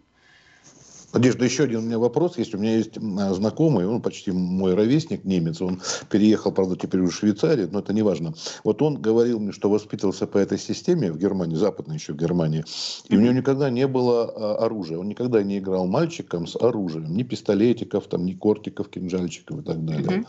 Надежда, 1.17 1.45
еще 1.45 1.63
один 1.63 1.79
у 1.79 1.81
меня 1.81 1.97
вопрос 1.97 2.37
есть. 2.37 2.53
У 2.53 2.59
меня 2.59 2.77
есть 2.77 2.95
знакомый, 2.95 3.87
он 3.87 4.01
почти 4.01 4.31
мой 4.31 4.75
ровесник, 4.75 5.25
немец. 5.25 5.59
Он 5.61 5.81
переехал, 6.11 6.51
правда, 6.51 6.75
теперь 6.75 7.01
в 7.01 7.11
Швейцарию, 7.11 7.69
но 7.71 7.79
это 7.79 7.91
не 7.91 8.03
важно. 8.03 8.35
Вот 8.63 8.83
он 8.83 9.01
говорил 9.01 9.39
мне, 9.39 9.51
что 9.51 9.67
воспитывался 9.69 10.27
по 10.27 10.37
этой 10.37 10.59
системе 10.59 11.11
в 11.11 11.17
Германии, 11.17 11.55
западной 11.55 11.95
еще 11.95 12.13
Германии, 12.13 12.63
и 13.09 13.17
у 13.17 13.19
него 13.19 13.33
никогда 13.33 13.71
не 13.71 13.87
было 13.87 14.25
а, 14.25 14.65
оружия. 14.65 14.99
Он 14.99 15.07
никогда 15.07 15.41
не 15.41 15.57
играл 15.57 15.87
мальчиком 15.87 16.45
с 16.45 16.55
оружием. 16.55 17.15
Ни 17.15 17.23
пистолетиков, 17.23 18.05
там, 18.05 18.23
ни 18.23 18.33
кортиков, 18.33 18.87
кинжальчиков 18.87 19.61
и 19.61 19.63
так 19.63 19.83
далее. 19.83 20.25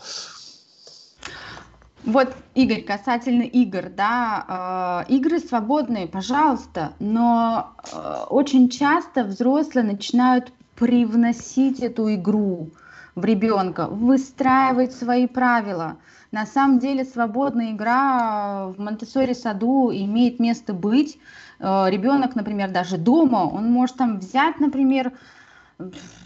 Вот, 2.05 2.33
Игорь, 2.55 2.81
касательно 2.81 3.43
игр, 3.43 3.89
да, 3.95 5.05
э, 5.07 5.13
игры 5.13 5.39
свободные, 5.39 6.07
пожалуйста, 6.07 6.93
но 6.99 7.73
э, 7.91 8.23
очень 8.29 8.69
часто 8.69 9.25
взрослые 9.25 9.85
начинают 9.85 10.53
привносить 10.79 11.81
эту 11.81 12.13
игру 12.15 12.71
в 13.15 13.25
ребенка, 13.25 13.87
выстраивать 13.87 14.93
свои 14.93 15.27
правила. 15.27 15.97
На 16.31 16.45
самом 16.45 16.79
деле 16.79 17.03
свободная 17.03 17.71
игра 17.71 18.67
в 18.67 18.79
монте 18.79 19.05
саду 19.35 19.91
имеет 19.91 20.39
место 20.39 20.73
быть. 20.73 21.19
Э, 21.59 21.85
Ребенок, 21.89 22.35
например, 22.35 22.71
даже 22.71 22.97
дома, 22.97 23.49
он 23.51 23.71
может 23.71 23.97
там 23.97 24.19
взять, 24.19 24.59
например, 24.59 25.11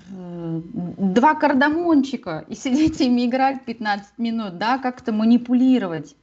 два 0.10 1.36
кардамончика 1.36 2.44
и 2.48 2.56
сидеть 2.56 3.00
ими 3.02 3.26
играть 3.26 3.64
15 3.66 4.18
минут, 4.18 4.58
да, 4.58 4.78
как-то 4.78 5.12
манипулировать. 5.12 6.16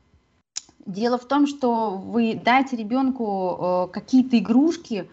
Дело 0.85 1.19
в 1.19 1.27
том, 1.27 1.47
что 1.47 1.91
вы 1.91 2.41
дайте 2.43 2.77
ребенку 2.77 3.87
э, 3.89 3.93
какие-то 3.93 4.39
игрушки, 4.39 5.09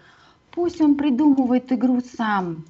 пусть 0.51 0.81
он 0.81 0.95
придумывает 0.95 1.71
игру 1.71 2.01
сам, 2.01 2.65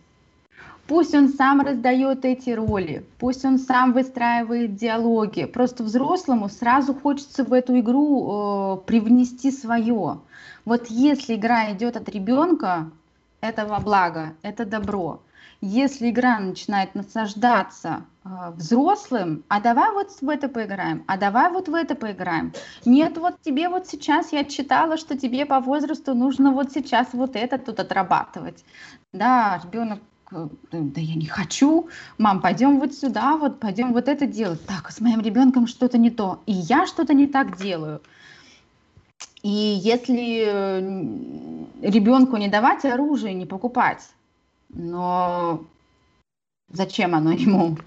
Пусть 0.88 1.14
он 1.14 1.28
сам 1.28 1.60
раздает 1.62 2.24
эти 2.24 2.52
роли, 2.52 3.06
пусть 3.20 3.44
он 3.44 3.60
сам 3.60 3.92
выстраивает 3.92 4.76
диалоги. 4.76 5.44
Просто 5.44 5.84
взрослому 5.84 6.48
сразу 6.48 6.94
хочется 6.94 7.44
в 7.44 7.52
эту 7.52 7.78
игру 7.80 8.78
э, 8.78 8.78
привнести 8.86 9.52
свое. 9.52 10.20
Вот 10.64 10.88
если 10.88 11.36
игра 11.36 11.74
идет 11.74 11.98
от 11.98 12.08
ребенка, 12.08 12.90
это 13.42 13.66
во 13.66 13.80
благо, 13.80 14.34
это 14.42 14.66
добро. 14.66 15.20
Если 15.60 16.10
игра 16.10 16.40
начинает 16.40 16.96
насаждаться 16.96 18.06
э, 18.24 18.30
взрослым, 18.56 19.44
а 19.50 19.60
давай 19.60 19.92
вот 19.92 20.12
в 20.22 20.30
это 20.30 20.48
поиграем, 20.48 21.04
а 21.08 21.18
давай 21.18 21.52
вот 21.52 21.68
в 21.68 21.74
это 21.74 21.96
поиграем. 21.96 22.54
Нет, 22.86 23.18
вот 23.18 23.36
тебе 23.42 23.68
вот 23.68 23.88
сейчас 23.88 24.32
я 24.32 24.46
читала, 24.46 24.96
что 24.96 25.18
тебе 25.18 25.46
по 25.46 25.60
возрасту 25.60 26.14
нужно 26.14 26.52
вот 26.52 26.72
сейчас 26.72 27.10
вот 27.12 27.36
это 27.36 27.58
тут 27.58 27.82
отрабатывать. 27.82 28.64
Да, 29.12 29.60
ребенок 29.66 30.00
да 30.32 31.02
я 31.02 31.16
не 31.16 31.26
хочу, 31.26 31.90
мам, 32.18 32.42
пойдем 32.42 32.80
вот 32.80 32.94
сюда, 32.94 33.38
вот 33.38 33.60
пойдем 33.60 33.94
вот 33.94 34.08
это 34.08 34.26
делать. 34.26 34.66
Так, 34.66 34.92
с 34.92 35.00
моим 35.00 35.22
ребенком 35.22 35.68
что-то 35.68 35.98
не 35.98 36.10
то, 36.10 36.42
и 36.46 36.54
я 36.54 36.86
что-то 36.86 37.14
не 37.14 37.28
так 37.28 37.58
делаю. 37.58 38.02
И 39.44 39.50
если 39.50 40.44
ребенку 41.82 42.38
не 42.38 42.50
давать 42.50 42.86
оружие, 42.86 43.34
не 43.34 43.46
покупать, 43.46 44.04
но 44.70 45.64
зачем 46.70 47.16
оно 47.16 47.32
ему? 47.32 47.78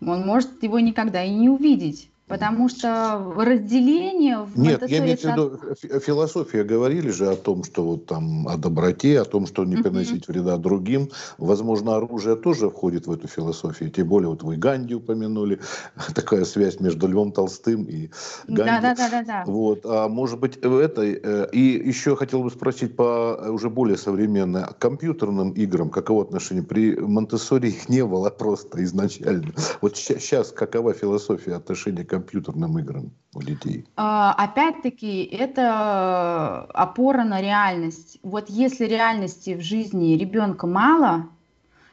Он 0.00 0.26
может 0.26 0.62
его 0.62 0.78
никогда 0.80 1.24
и 1.24 1.30
не 1.30 1.48
увидеть. 1.48 2.10
Потому 2.28 2.68
что 2.68 3.32
разделение 3.36 4.42
в 4.42 4.58
Нет, 4.58 4.82
я 4.86 4.98
имею 4.98 5.16
в 5.16 5.24
виду, 5.24 6.00
философия 6.00 6.62
говорили 6.62 7.10
же 7.10 7.30
о 7.30 7.36
том, 7.36 7.64
что 7.64 7.82
вот 7.84 8.06
там 8.06 8.46
о 8.46 8.56
доброте, 8.56 9.20
о 9.20 9.24
том, 9.24 9.46
что 9.46 9.64
не 9.64 9.76
приносить 9.76 10.28
вреда 10.28 10.58
другим. 10.58 11.10
Возможно, 11.38 11.96
оружие 11.96 12.36
тоже 12.36 12.68
входит 12.68 13.06
в 13.06 13.12
эту 13.12 13.28
философию. 13.28 13.90
Тем 13.90 14.08
более, 14.08 14.28
вот 14.28 14.42
вы 14.42 14.56
Ганди 14.56 14.94
упомянули, 14.94 15.60
такая 16.14 16.44
связь 16.44 16.80
между 16.80 17.08
Львом 17.08 17.32
Толстым 17.32 17.84
и 17.84 18.10
Ганди. 18.46 18.62
Да, 18.64 18.80
да, 18.80 18.94
да, 18.94 19.24
да. 19.24 19.44
Вот, 19.46 19.80
а 19.84 20.08
может 20.08 20.38
быть, 20.38 20.62
в 20.62 20.76
этой... 20.76 21.18
Э, 21.22 21.48
и 21.52 21.88
еще 21.88 22.14
хотел 22.14 22.42
бы 22.42 22.50
спросить 22.50 22.94
по 22.94 23.48
уже 23.50 23.70
более 23.70 23.96
современным 23.96 24.66
компьютерным 24.78 25.52
играм, 25.52 25.88
каково 25.88 26.24
отношение? 26.24 26.62
При 26.62 26.94
монте 26.96 27.36
их 27.62 27.88
не 27.88 28.04
было 28.04 28.30
просто 28.38 28.82
изначально. 28.84 29.52
Вот 29.80 29.96
сейчас 29.96 30.52
какова 30.52 30.92
философия 30.92 31.54
отношения 31.54 32.04
к 32.04 32.17
компьютерным 32.18 32.78
играм 32.78 33.10
у 33.34 33.42
детей? 33.42 33.86
А, 33.96 34.34
опять-таки, 34.34 35.22
это 35.24 36.62
опора 36.74 37.24
на 37.24 37.40
реальность. 37.40 38.18
Вот 38.22 38.50
если 38.50 38.84
реальности 38.86 39.54
в 39.54 39.60
жизни 39.60 40.16
ребенка 40.16 40.66
мало, 40.66 41.28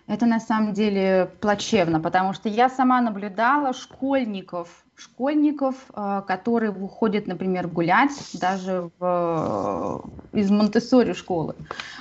это 0.08 0.26
на 0.26 0.40
самом 0.40 0.74
деле 0.74 1.32
плачевно, 1.42 2.00
потому 2.00 2.34
что 2.34 2.50
я 2.50 2.70
сама 2.70 3.02
наблюдала 3.02 3.74
школьников, 3.74 4.84
школьников, 4.96 5.76
а, 5.94 6.22
которые 6.22 6.72
выходят, 6.72 7.28
например, 7.28 7.68
гулять 7.68 8.14
даже 8.34 8.90
в, 9.00 10.04
из 10.34 10.50
Монтессори 10.50 11.14
школы. 11.14 11.56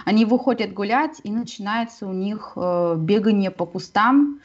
Они 0.05 0.25
выходят 0.25 0.73
гулять, 0.73 1.21
и 1.25 1.31
начинается 1.31 2.07
у 2.07 2.13
них 2.13 2.53
э, 2.57 2.95
бегание 2.99 3.51
по 3.51 3.67
кустам, 3.67 4.41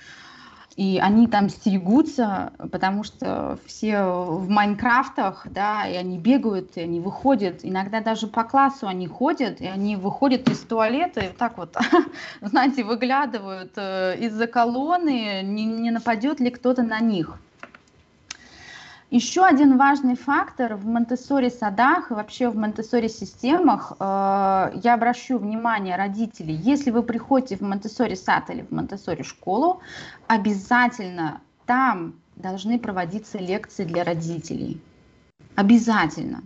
и 0.80 0.98
они 0.98 1.28
там 1.28 1.50
стерегутся, 1.50 2.54
потому 2.72 3.04
что 3.04 3.60
все 3.66 4.02
в 4.02 4.48
Майнкрафтах, 4.48 5.46
да, 5.52 5.86
и 5.86 5.96
они 5.96 6.18
бегают, 6.18 6.78
и 6.78 6.80
они 6.80 7.02
выходят, 7.02 7.60
иногда 7.64 8.00
даже 8.00 8.28
по 8.28 8.46
классу 8.46 8.88
они 8.88 9.06
ходят, 9.06 9.60
и 9.60 9.68
они 9.68 9.98
выходят 9.98 10.48
из 10.48 10.60
туалета, 10.60 11.20
и 11.20 11.34
так 11.38 11.58
вот, 11.58 11.76
знаете, 12.42 12.86
выглядывают 12.86 13.74
э, 13.76 14.20
из-за 14.20 14.48
колонны, 14.48 15.42
не, 15.44 15.66
не 15.66 15.92
нападет 15.92 16.40
ли 16.40 16.50
кто-то 16.50 16.82
на 16.82 17.02
них. 17.02 17.38
Еще 19.12 19.44
один 19.44 19.78
важный 19.78 20.16
фактор 20.16 20.76
в 20.76 20.86
Монтессори 20.86 21.50
садах 21.50 22.12
и 22.12 22.14
вообще 22.14 22.48
в 22.50 22.56
Монтессори 22.56 23.08
системах, 23.08 23.94
э, 24.00 24.72
я 24.84 24.94
обращу 24.94 25.40
внимание 25.40 25.96
родителей, 25.96 26.54
если 26.54 26.92
вы 26.92 27.02
приходите 27.02 27.58
в 27.58 27.62
Монтессори 27.62 28.14
сад 28.14 28.52
или 28.52 28.62
в 28.62 28.72
Монтессори 28.72 29.24
школу, 29.24 29.82
обязательно 30.28 31.42
там 31.66 32.14
должны 32.36 32.78
проводиться 32.78 33.40
лекции 33.40 33.84
для 33.84 34.04
родителей. 34.04 34.80
Обязательно. 35.56 36.44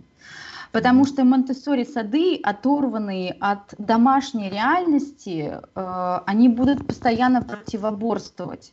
Потому 0.72 1.04
что 1.04 1.22
Монтессори 1.24 1.84
сады, 1.84 2.40
оторванные 2.42 3.36
от 3.40 3.74
домашней 3.76 4.48
реальности, 4.48 5.52
э, 5.52 6.20
они 6.26 6.48
будут 6.48 6.86
постоянно 6.86 7.42
противоборствовать. 7.42 8.72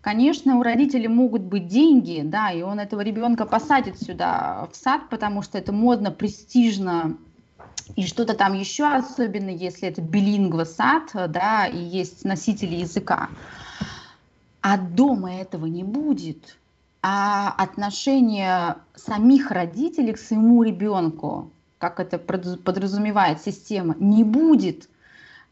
Конечно, 0.00 0.58
у 0.58 0.62
родителей 0.62 1.08
могут 1.08 1.42
быть 1.42 1.66
деньги, 1.66 2.22
да, 2.24 2.52
и 2.52 2.62
он 2.62 2.78
этого 2.78 3.00
ребенка 3.00 3.46
посадит 3.46 4.00
сюда 4.00 4.68
в 4.72 4.76
сад, 4.76 5.08
потому 5.10 5.42
что 5.42 5.58
это 5.58 5.72
модно, 5.72 6.12
престижно, 6.12 7.16
и 7.96 8.06
что-то 8.06 8.34
там 8.34 8.54
еще, 8.54 8.86
особенно 8.86 9.50
если 9.50 9.88
это 9.88 10.00
билингва 10.00 10.64
сад, 10.64 11.10
да, 11.14 11.66
и 11.66 11.78
есть 11.78 12.24
носители 12.24 12.76
языка. 12.76 13.28
А 14.60 14.76
дома 14.76 15.34
этого 15.34 15.66
не 15.66 15.84
будет. 15.84 16.56
А 17.02 17.54
отношение 17.56 18.76
самих 18.94 19.50
родителей 19.50 20.12
к 20.12 20.18
своему 20.18 20.62
ребенку, 20.62 21.50
как 21.78 22.00
это 22.00 22.18
подразумевает 22.18 23.40
система, 23.40 23.96
не 23.98 24.24
будет. 24.24 24.88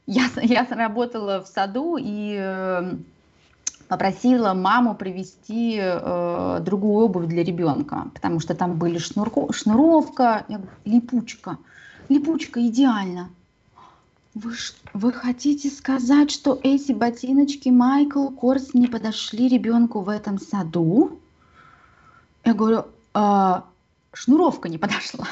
Я, 0.07 0.27
я 0.43 0.67
работала 0.71 1.43
в 1.43 1.49
саду, 1.49 1.97
и 1.99 2.37
э, 2.39 2.97
попросила 3.89 4.55
маму 4.55 4.95
привезти 4.95 5.79
э, 5.81 6.59
другую 6.61 7.05
обувь 7.05 7.27
для 7.27 7.45
ребенка, 7.45 8.09
потому 8.15 8.41
что 8.41 8.55
там 8.55 8.79
были 8.79 8.99
шнурко, 8.99 9.53
шнуровка, 9.53 10.45
я 10.49 10.59
говорю, 10.59 10.73
липучка. 10.85 11.59
Липучка 12.09 12.67
идеально. 12.67 13.31
Вы, 14.35 14.53
вы 14.93 15.13
хотите 15.13 15.71
сказать, 15.71 16.31
что 16.31 16.61
эти 16.63 16.93
ботиночки 16.93 17.69
Майкл 17.71 18.29
Корс 18.29 18.75
не 18.75 18.87
подошли 18.87 19.49
ребенку 19.49 20.01
в 20.01 20.09
этом 20.09 20.39
саду? 20.39 21.19
Я 22.45 22.55
говорю, 22.55 22.85
э, 23.15 23.61
шнуровка 24.13 24.69
не 24.69 24.79
подошла. 24.79 25.27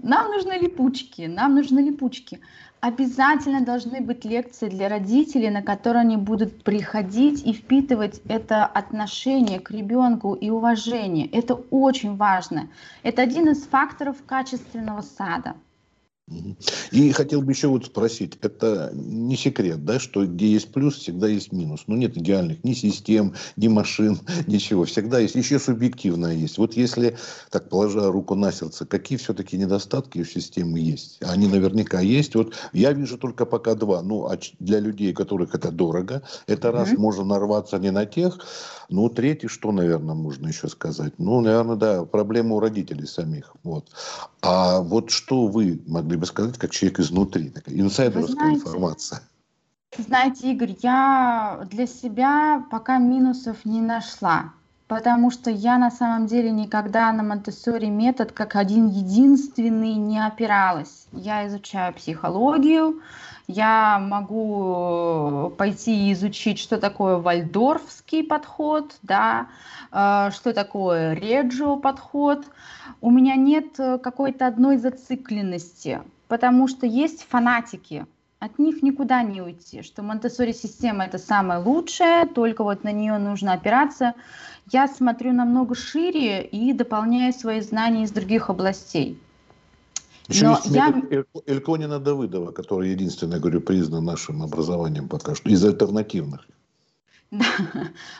Нам 0.00 0.30
нужны 0.30 0.58
липучки, 0.60 1.22
нам 1.22 1.54
нужны 1.54 1.80
липучки 1.80 2.40
обязательно 2.86 3.62
должны 3.62 4.00
быть 4.00 4.24
лекции 4.24 4.68
для 4.68 4.88
родителей, 4.88 5.50
на 5.50 5.62
которые 5.62 6.02
они 6.02 6.16
будут 6.16 6.62
приходить 6.62 7.44
и 7.44 7.52
впитывать 7.52 8.20
это 8.28 8.64
отношение 8.64 9.58
к 9.58 9.72
ребенку 9.72 10.34
и 10.34 10.50
уважение. 10.50 11.26
Это 11.26 11.54
очень 11.54 12.16
важно. 12.16 12.68
Это 13.02 13.22
один 13.22 13.48
из 13.48 13.66
факторов 13.66 14.16
качественного 14.24 15.00
сада. 15.00 15.56
И 16.90 17.12
хотел 17.12 17.40
бы 17.40 17.52
еще 17.52 17.68
вот 17.68 17.86
спросить, 17.86 18.36
это 18.42 18.90
не 18.92 19.36
секрет, 19.36 19.84
да, 19.84 20.00
что 20.00 20.26
где 20.26 20.48
есть 20.48 20.72
плюс, 20.72 20.96
всегда 20.96 21.28
есть 21.28 21.52
минус. 21.52 21.84
Ну, 21.86 21.94
нет 21.94 22.16
идеальных 22.16 22.64
ни 22.64 22.72
систем, 22.72 23.34
ни 23.54 23.68
машин, 23.68 24.18
ничего. 24.48 24.86
Всегда 24.86 25.20
есть, 25.20 25.36
еще 25.36 25.60
субъективное 25.60 26.34
есть. 26.34 26.58
Вот 26.58 26.74
если, 26.74 27.16
так 27.50 27.68
положа 27.68 28.10
руку 28.10 28.34
на 28.34 28.50
сердце, 28.50 28.86
какие 28.86 29.18
все-таки 29.18 29.56
недостатки 29.56 30.18
у 30.18 30.24
системы 30.24 30.80
есть? 30.80 31.18
Они 31.22 31.46
наверняка 31.46 32.00
есть. 32.00 32.34
Вот 32.34 32.54
я 32.72 32.92
вижу 32.92 33.18
только 33.18 33.46
пока 33.46 33.76
два. 33.76 34.02
Ну, 34.02 34.26
а 34.26 34.36
для 34.58 34.80
людей, 34.80 35.12
которых 35.12 35.54
это 35.54 35.70
дорого, 35.70 36.22
это 36.48 36.72
раз 36.72 36.88
mm-hmm. 36.88 36.98
можно 36.98 37.24
нарваться 37.24 37.78
не 37.78 37.92
на 37.92 38.04
тех. 38.04 38.40
Ну, 38.88 39.08
третий, 39.08 39.48
что, 39.48 39.72
наверное, 39.72 40.14
можно 40.14 40.48
еще 40.48 40.68
сказать? 40.68 41.14
Ну, 41.18 41.40
наверное, 41.40 41.76
да, 41.76 42.04
проблема 42.04 42.56
у 42.56 42.60
родителей 42.60 43.06
самих. 43.06 43.54
Вот. 43.62 43.86
А 44.42 44.80
вот 44.80 45.10
что 45.10 45.46
вы 45.46 45.80
могли 45.86 46.15
бы 46.16 46.26
сказать, 46.26 46.58
как 46.58 46.70
человек 46.70 47.00
изнутри, 47.00 47.50
такая 47.50 47.74
инсайдерская 47.74 48.34
знаете, 48.34 48.60
информация? 48.60 49.22
Знаете, 49.98 50.52
Игорь, 50.52 50.76
я 50.82 51.66
для 51.70 51.86
себя 51.86 52.64
пока 52.70 52.98
минусов 52.98 53.64
не 53.64 53.80
нашла, 53.80 54.52
потому 54.88 55.30
что 55.30 55.50
я 55.50 55.78
на 55.78 55.90
самом 55.90 56.26
деле 56.26 56.50
никогда 56.50 57.12
на 57.12 57.22
Монтессори 57.22 57.86
метод 57.86 58.32
как 58.32 58.56
один 58.56 58.88
единственный 58.88 59.94
не 59.94 60.24
опиралась. 60.24 61.06
Я 61.12 61.46
изучаю 61.48 61.94
психологию, 61.94 63.00
я 63.48 63.98
могу 63.98 65.52
пойти 65.56 66.12
изучить, 66.12 66.58
что 66.58 66.78
такое 66.78 67.16
вальдорфский 67.16 68.24
подход, 68.24 68.96
да, 69.02 69.48
э, 69.92 70.30
что 70.32 70.52
такое 70.52 71.14
реджио 71.14 71.76
подход. 71.76 72.44
У 73.00 73.10
меня 73.10 73.36
нет 73.36 73.78
э, 73.78 73.98
какой-то 73.98 74.46
одной 74.46 74.78
зацикленности, 74.78 76.02
потому 76.28 76.66
что 76.66 76.86
есть 76.86 77.26
фанатики, 77.28 78.06
от 78.38 78.58
них 78.58 78.82
никуда 78.82 79.22
не 79.22 79.40
уйти, 79.40 79.82
что 79.82 80.02
Монтессори 80.02 80.52
система 80.52 81.04
это 81.04 81.16
самая 81.16 81.58
лучшая, 81.58 82.26
только 82.26 82.64
вот 82.64 82.84
на 82.84 82.92
нее 82.92 83.16
нужно 83.16 83.54
опираться. 83.54 84.14
Я 84.70 84.88
смотрю 84.88 85.32
намного 85.32 85.74
шире 85.74 86.44
и 86.44 86.72
дополняю 86.74 87.32
свои 87.32 87.60
знания 87.60 88.02
из 88.04 88.10
других 88.10 88.50
областей. 88.50 89.18
Еще 90.28 90.44
Но 90.44 90.52
есть 90.52 90.66
я... 90.66 91.02
Эльконина 91.46 91.98
Давыдова, 91.98 92.52
который 92.52 92.90
единственный, 92.90 93.38
говорю, 93.38 93.60
признан 93.60 94.04
нашим 94.04 94.42
образованием 94.42 95.08
пока 95.08 95.34
что, 95.34 95.48
из 95.48 95.64
альтернативных. 95.64 96.46
Да. 97.30 97.44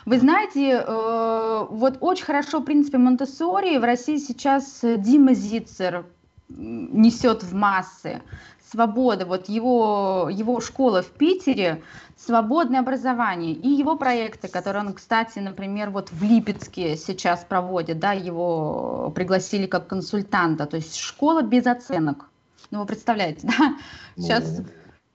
Вы 0.05 0.19
знаете, 0.19 0.83
э, 0.85 1.65
вот 1.69 1.97
очень 2.01 2.25
хорошо, 2.25 2.59
в 2.59 2.65
принципе, 2.65 2.97
Монтессори 2.97 3.77
в 3.77 3.83
России 3.83 4.17
сейчас 4.17 4.79
Дима 4.83 5.33
Зицер 5.33 6.05
несет 6.49 7.43
в 7.43 7.53
массы 7.53 8.21
свобода, 8.69 9.25
вот 9.25 9.49
его, 9.49 10.29
его 10.31 10.59
школа 10.59 11.01
в 11.01 11.09
Питере, 11.11 11.81
свободное 12.17 12.79
образование 12.79 13.53
и 13.53 13.69
его 13.69 13.95
проекты, 13.95 14.47
которые 14.47 14.85
он, 14.85 14.93
кстати, 14.93 15.39
например, 15.39 15.89
вот 15.91 16.11
в 16.11 16.23
Липецке 16.23 16.97
сейчас 16.97 17.45
проводит, 17.47 17.99
да, 17.99 18.13
его 18.13 19.11
пригласили 19.15 19.67
как 19.67 19.87
консультанта, 19.87 20.65
то 20.65 20.77
есть 20.77 20.97
школа 20.97 21.41
без 21.41 21.65
оценок. 21.67 22.29
Ну, 22.71 22.79
вы 22.79 22.85
представляете, 22.85 23.47
да? 23.57 23.75
Сейчас 24.17 24.61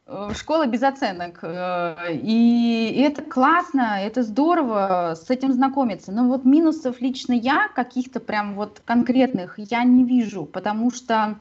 э, 0.07 0.31
школа 0.35 0.67
без 0.67 0.83
оценок. 0.83 1.41
Э, 1.43 1.97
и 2.13 3.05
это 3.05 3.23
классно, 3.23 3.99
это 4.01 4.23
здорово 4.23 5.15
с 5.21 5.29
этим 5.29 5.53
знакомиться. 5.53 6.13
Но 6.13 6.29
вот 6.29 6.45
минусов 6.45 7.01
лично 7.01 7.33
я, 7.33 7.69
каких-то 7.69 8.21
прям 8.21 8.55
вот 8.55 8.81
конкретных, 8.85 9.59
я 9.59 9.85
не 9.85 10.05
вижу, 10.05 10.47
потому 10.47 10.91
что 10.91 11.39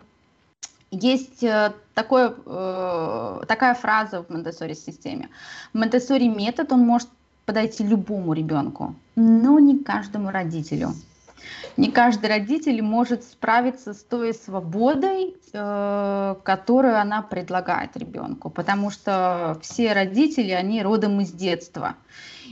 есть 0.92 1.42
э, 1.44 1.74
такое, 1.94 2.34
э, 2.46 3.42
такая 3.48 3.74
фраза 3.74 4.24
в 4.24 4.30
Монтессори 4.30 4.74
системе. 4.74 5.30
Монтессори 5.74 6.28
метод, 6.28 6.72
он 6.74 6.82
может 6.82 7.10
подойти 7.46 7.84
любому 7.84 8.34
ребенку, 8.34 8.96
но 9.16 9.60
не 9.60 9.80
каждому 9.80 10.30
родителю. 10.30 10.94
Не 11.78 11.92
каждый 11.92 12.28
родитель 12.28 12.82
может 12.82 13.24
справиться 13.24 13.94
с 13.94 14.04
той 14.04 14.34
свободой, 14.34 15.36
э, 15.54 16.36
которую 16.44 17.00
она 17.00 17.22
предлагает 17.22 17.96
ребенку, 17.98 18.50
потому 18.50 18.92
что 18.92 19.58
все 19.62 19.94
родители, 19.94 20.52
они 20.52 20.84
родом 20.84 21.22
из 21.22 21.32
детства. 21.32 21.96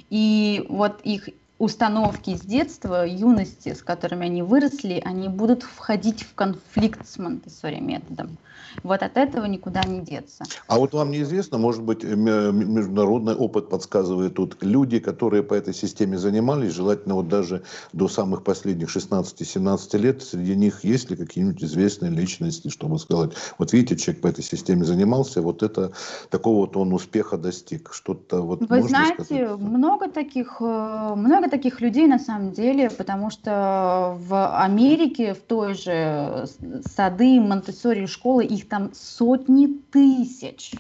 И 0.10 0.66
вот 0.70 1.02
их 1.04 1.30
установки 1.60 2.36
с 2.36 2.42
детства, 2.42 3.06
юности, 3.06 3.74
с 3.74 3.84
которыми 3.84 4.26
они 4.26 4.42
выросли, 4.42 5.02
они 5.06 5.28
будут 5.28 5.64
входить 5.64 6.24
в 6.24 6.34
конфликт 6.34 7.08
с 7.08 7.18
Монтессори 7.18 7.80
методом. 7.80 8.38
Вот 8.84 9.04
от 9.04 9.18
этого 9.18 9.46
никуда 9.46 9.84
не 9.84 10.02
деться. 10.02 10.44
А 10.68 10.78
вот 10.78 10.94
вам 10.94 11.12
неизвестно, 11.12 11.58
может 11.58 11.84
быть, 11.84 12.04
международный 12.04 13.36
опыт 13.36 13.70
подсказывает 13.70 14.36
тут 14.36 14.58
люди, 14.62 15.00
которые 15.00 15.44
по 15.44 15.54
этой 15.54 15.74
системе 15.74 16.18
занимались, 16.18 16.74
желательно 16.74 17.16
вот 17.16 17.28
даже 17.28 17.64
до 17.94 18.08
самых 18.08 18.44
последних 18.44 18.96
16-17 18.96 19.98
лет, 19.98 20.24
среди 20.24 20.56
них 20.56 20.84
есть 20.84 21.10
ли 21.10 21.18
какие-нибудь 21.18 21.64
известные 21.64 22.12
личности, 22.12 22.70
чтобы 22.70 23.00
сказать, 23.00 23.32
вот 23.58 23.74
видите, 23.74 23.98
человек 23.98 24.22
по 24.22 24.28
этой 24.28 24.44
системе 24.44 24.86
занимался, 24.86 25.42
вот 25.42 25.64
это, 25.64 25.92
такого 26.30 26.62
вот 26.62 26.78
он 26.78 26.94
успеха 26.94 27.38
достиг, 27.38 27.92
что-то 27.94 28.42
вот 28.42 28.62
Вы 28.70 28.84
знаете, 28.84 29.24
сказать? 29.24 29.60
много 29.60 30.10
таких, 30.10 30.58
э, 30.62 31.14
таких 31.50 31.82
людей 31.82 32.08
на 32.08 32.20
самом 32.20 32.52
деле, 32.52 32.90
потому 32.90 33.30
что 33.30 34.18
в 34.20 34.64
Америке, 34.64 35.34
в 35.34 35.40
той 35.40 35.74
же 35.74 36.46
сады, 36.86 37.40
Монтессори 37.40 38.06
школы, 38.06 38.46
их 38.46 38.70
там 38.70 38.92
сотни 38.94 39.68
тысяч. 39.92 40.74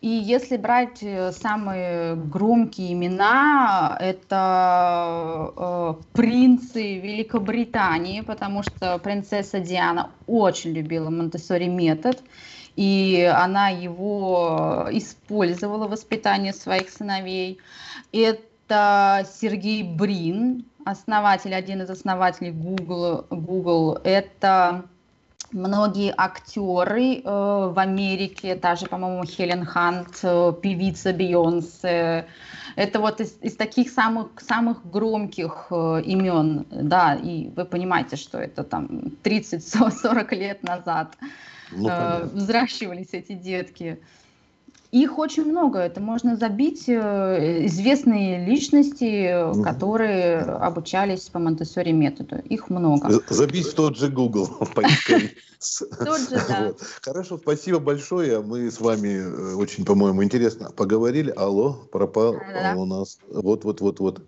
И 0.00 0.08
если 0.08 0.56
брать 0.56 1.02
э, 1.02 1.32
самые 1.32 2.14
громкие 2.14 2.92
имена, 2.92 3.96
это 4.00 5.52
э, 5.56 5.94
принцы 6.12 7.00
Великобритании, 7.00 8.20
потому 8.20 8.62
что 8.62 8.98
принцесса 8.98 9.58
Диана 9.58 10.10
очень 10.28 10.70
любила 10.70 11.10
Монтессори 11.10 11.66
метод, 11.66 12.22
и 12.76 13.28
она 13.34 13.70
его 13.70 14.86
использовала 14.92 15.88
в 15.88 15.90
воспитании 15.90 16.52
своих 16.52 16.90
сыновей. 16.90 17.58
Это 18.12 18.40
Сергей 18.68 19.82
Брин, 19.82 20.64
основатель, 20.84 21.54
один 21.54 21.82
из 21.82 21.90
основателей 21.90 22.52
Google. 22.52 23.26
Google. 23.30 23.98
Это 24.04 24.84
многие 25.52 26.12
актеры 26.16 27.16
э, 27.16 27.22
в 27.24 27.78
Америке, 27.78 28.54
даже, 28.54 28.86
по-моему, 28.86 29.24
Хелен 29.24 29.64
Хант, 29.64 30.18
э, 30.22 30.52
певица 30.62 31.12
Бейонсе. 31.12 32.26
Это 32.76 33.00
вот 33.00 33.20
из, 33.20 33.36
из 33.40 33.56
таких 33.56 33.90
самых, 33.90 34.28
самых 34.40 34.88
громких 34.90 35.66
э, 35.70 36.02
имен, 36.04 36.66
да, 36.70 37.14
и 37.14 37.48
вы 37.56 37.64
понимаете, 37.64 38.16
что 38.16 38.38
это 38.38 38.62
там 38.62 38.86
30-40 39.24 40.34
лет 40.34 40.62
назад 40.62 41.16
ну, 41.72 41.88
э, 41.88 42.24
взращивались 42.32 43.08
эти 43.12 43.32
детки. 43.32 44.00
Их 44.90 45.18
очень 45.18 45.44
много. 45.44 45.80
Это 45.80 46.00
можно 46.00 46.36
забить 46.36 46.88
э, 46.88 47.66
известные 47.66 48.46
личности, 48.46 49.50
угу. 49.50 49.62
которые 49.62 50.40
обучались 50.40 51.28
по 51.28 51.38
Монтессори 51.38 51.92
методу. 51.92 52.36
Их 52.36 52.70
много. 52.70 53.20
Забить 53.28 53.66
в 53.66 53.74
тот 53.74 53.98
же 53.98 54.08
Google. 54.08 54.48
Тот 54.76 56.20
же, 56.20 56.40
да. 56.48 56.72
Хорошо, 57.02 57.36
спасибо 57.36 57.80
большое. 57.80 58.40
Мы 58.40 58.70
с 58.70 58.80
вами 58.80 59.18
э, 59.18 59.54
очень, 59.56 59.84
по-моему, 59.84 60.24
интересно 60.24 60.70
поговорили. 60.70 61.32
Алло, 61.36 61.72
пропал 61.92 62.36
у 62.76 62.84
нас. 62.86 63.18
Вот, 63.28 63.64
вот, 63.64 63.80
вот, 63.80 64.00
вот 64.00 64.22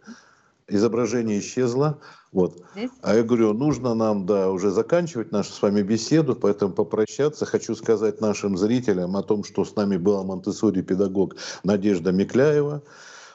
изображение 0.70 1.40
исчезло. 1.40 1.98
Вот. 2.32 2.62
А 3.02 3.14
я 3.14 3.22
говорю, 3.22 3.52
нужно 3.52 3.94
нам, 3.94 4.24
да, 4.26 4.50
уже 4.50 4.70
заканчивать 4.70 5.32
нашу 5.32 5.52
с 5.52 5.62
вами 5.62 5.82
беседу, 5.82 6.36
поэтому 6.36 6.72
попрощаться. 6.72 7.44
Хочу 7.44 7.74
сказать 7.74 8.20
нашим 8.20 8.56
зрителям 8.56 9.16
о 9.16 9.22
том, 9.22 9.42
что 9.44 9.64
с 9.64 9.74
нами 9.74 9.96
была 9.96 10.22
монтессори 10.22 10.82
педагог 10.82 11.36
Надежда 11.64 12.12
Микляева. 12.12 12.82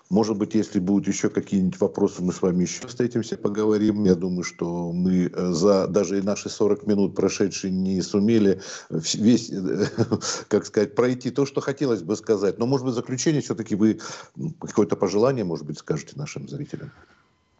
Может 0.09 0.37
быть, 0.37 0.53
если 0.53 0.79
будут 0.79 1.07
еще 1.07 1.29
какие-нибудь 1.29 1.79
вопросы, 1.79 2.21
мы 2.21 2.31
с 2.31 2.41
вами 2.41 2.61
еще 2.63 2.85
встретимся, 2.87 3.37
поговорим. 3.37 4.03
Я 4.03 4.13
думаю, 4.13 4.43
что 4.43 4.91
мы 4.91 5.31
э, 5.33 5.51
за 5.51 5.87
даже 5.87 6.19
и 6.19 6.21
наши 6.21 6.47
40 6.47 6.85
минут 6.85 7.15
прошедшие 7.15 7.71
не 7.71 8.01
сумели 8.01 8.61
весь, 8.89 9.51
как 10.47 10.67
сказать, 10.67 10.93
пройти 10.93 11.31
то, 11.31 11.47
что 11.47 11.59
хотелось 11.59 12.03
бы 12.03 12.15
сказать. 12.15 12.59
Но, 12.59 12.67
может 12.67 12.85
быть, 12.85 12.93
заключение 12.93 13.41
все-таки 13.41 13.73
вы 13.75 13.99
какое-то 14.59 14.95
пожелание, 14.95 15.43
может 15.43 15.65
быть, 15.65 15.79
скажете 15.79 16.13
нашим 16.15 16.47
зрителям. 16.47 16.91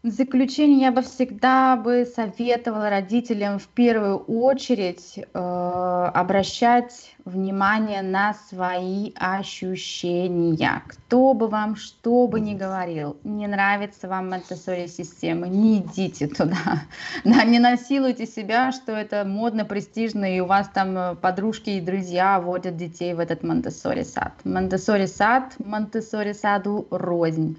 В 0.05 0.11
заключение 0.11 0.81
я 0.81 0.91
бы 0.91 1.01
всегда 1.01 1.75
бы 1.75 2.05
советовала 2.05 2.91
родителям 2.91 3.57
в 3.57 3.67
первую 3.69 4.17
очередь 4.17 5.17
э, 5.17 6.11
обращать 6.13 7.15
внимание 7.25 8.03
на 8.03 8.35
свои 8.35 9.13
ощущения. 9.15 10.83
Кто 10.85 11.33
бы 11.33 11.47
вам 11.47 11.75
что 11.75 12.27
бы 12.27 12.39
ни 12.39 12.53
говорил, 12.53 13.17
не 13.23 13.47
нравится 13.47 14.07
вам 14.07 14.29
Монтессори 14.29 14.85
система, 14.85 15.47
не 15.47 15.79
идите 15.79 16.27
туда. 16.27 16.83
Да, 17.23 17.43
не 17.43 17.57
насилуйте 17.57 18.27
себя, 18.27 18.71
что 18.71 18.91
это 18.91 19.25
модно, 19.25 19.65
престижно, 19.65 20.35
и 20.35 20.39
у 20.39 20.45
вас 20.45 20.69
там 20.71 20.95
э, 20.95 21.15
подружки 21.15 21.71
и 21.71 21.81
друзья 21.81 22.39
водят 22.39 22.77
детей 22.77 23.15
в 23.15 23.19
этот 23.19 23.41
Монтессори 23.41 24.03
сад. 24.03 24.33
Монтессори 24.43 25.07
сад, 25.07 25.55
Монтессори 25.57 26.33
саду 26.33 26.87
рознь. 26.91 27.57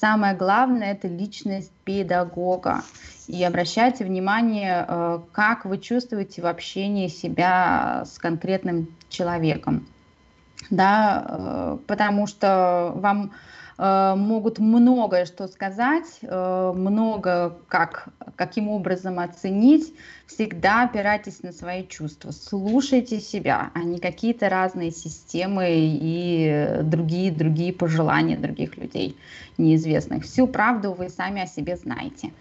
Самое 0.00 0.34
главное– 0.34 0.92
это 0.94 1.08
личность 1.08 1.70
педагога. 1.84 2.82
И 3.26 3.44
обращайте 3.44 4.02
внимание, 4.02 4.86
э, 4.88 5.20
как 5.32 5.66
вы 5.66 5.76
чувствуете 5.76 6.40
в 6.40 6.46
общении 6.46 7.08
себя 7.08 8.04
с 8.06 8.18
конкретным 8.18 8.88
человеком. 9.10 9.86
Да, 10.70 11.26
э, 11.28 11.78
потому 11.86 12.26
что 12.26 12.92
вам 12.94 13.32
могут 13.80 14.58
многое 14.58 15.24
что 15.24 15.48
сказать, 15.48 16.04
э, 16.20 16.72
много 16.76 17.56
как, 17.68 18.08
каким 18.36 18.68
образом 18.68 19.18
оценить. 19.18 19.94
Всегда 20.26 20.84
опирайтесь 20.84 21.42
на 21.42 21.52
свои 21.52 21.86
чувства, 21.86 22.30
слушайте 22.30 23.20
себя, 23.20 23.70
а 23.74 23.78
не 23.80 23.98
какие-то 23.98 24.50
разные 24.50 24.90
системы 24.90 25.66
и 25.70 26.80
другие, 26.82 27.32
другие 27.32 27.72
пожелания 27.72 28.36
других 28.36 28.76
людей 28.76 29.16
неизвестных. 29.56 30.24
Всю 30.24 30.46
правду 30.46 30.92
вы 30.92 31.08
сами 31.08 31.42
о 31.42 31.46
себе 31.46 31.76
знаете. 31.76 32.32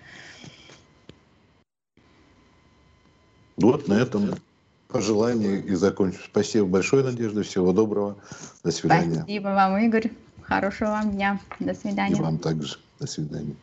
Вот 3.55 3.87
на 3.87 3.93
этом 3.93 4.35
пожелание 4.89 5.61
и 5.61 5.73
закончим. 5.75 6.19
Спасибо 6.25 6.65
большое, 6.65 7.03
Надежда. 7.03 7.43
Всего 7.43 7.71
доброго. 7.71 8.17
До 8.63 8.71
свидания. 8.71 9.21
Спасибо 9.21 9.47
вам, 9.47 9.77
Игорь. 9.77 10.11
Хорошего 10.49 10.89
вам 10.89 11.11
дня. 11.11 11.39
До 11.59 11.75
свидания. 11.75 12.15
И 12.15 12.19
вам 12.19 12.39
также. 12.39 12.77
До 12.99 13.05
свидания. 13.05 13.55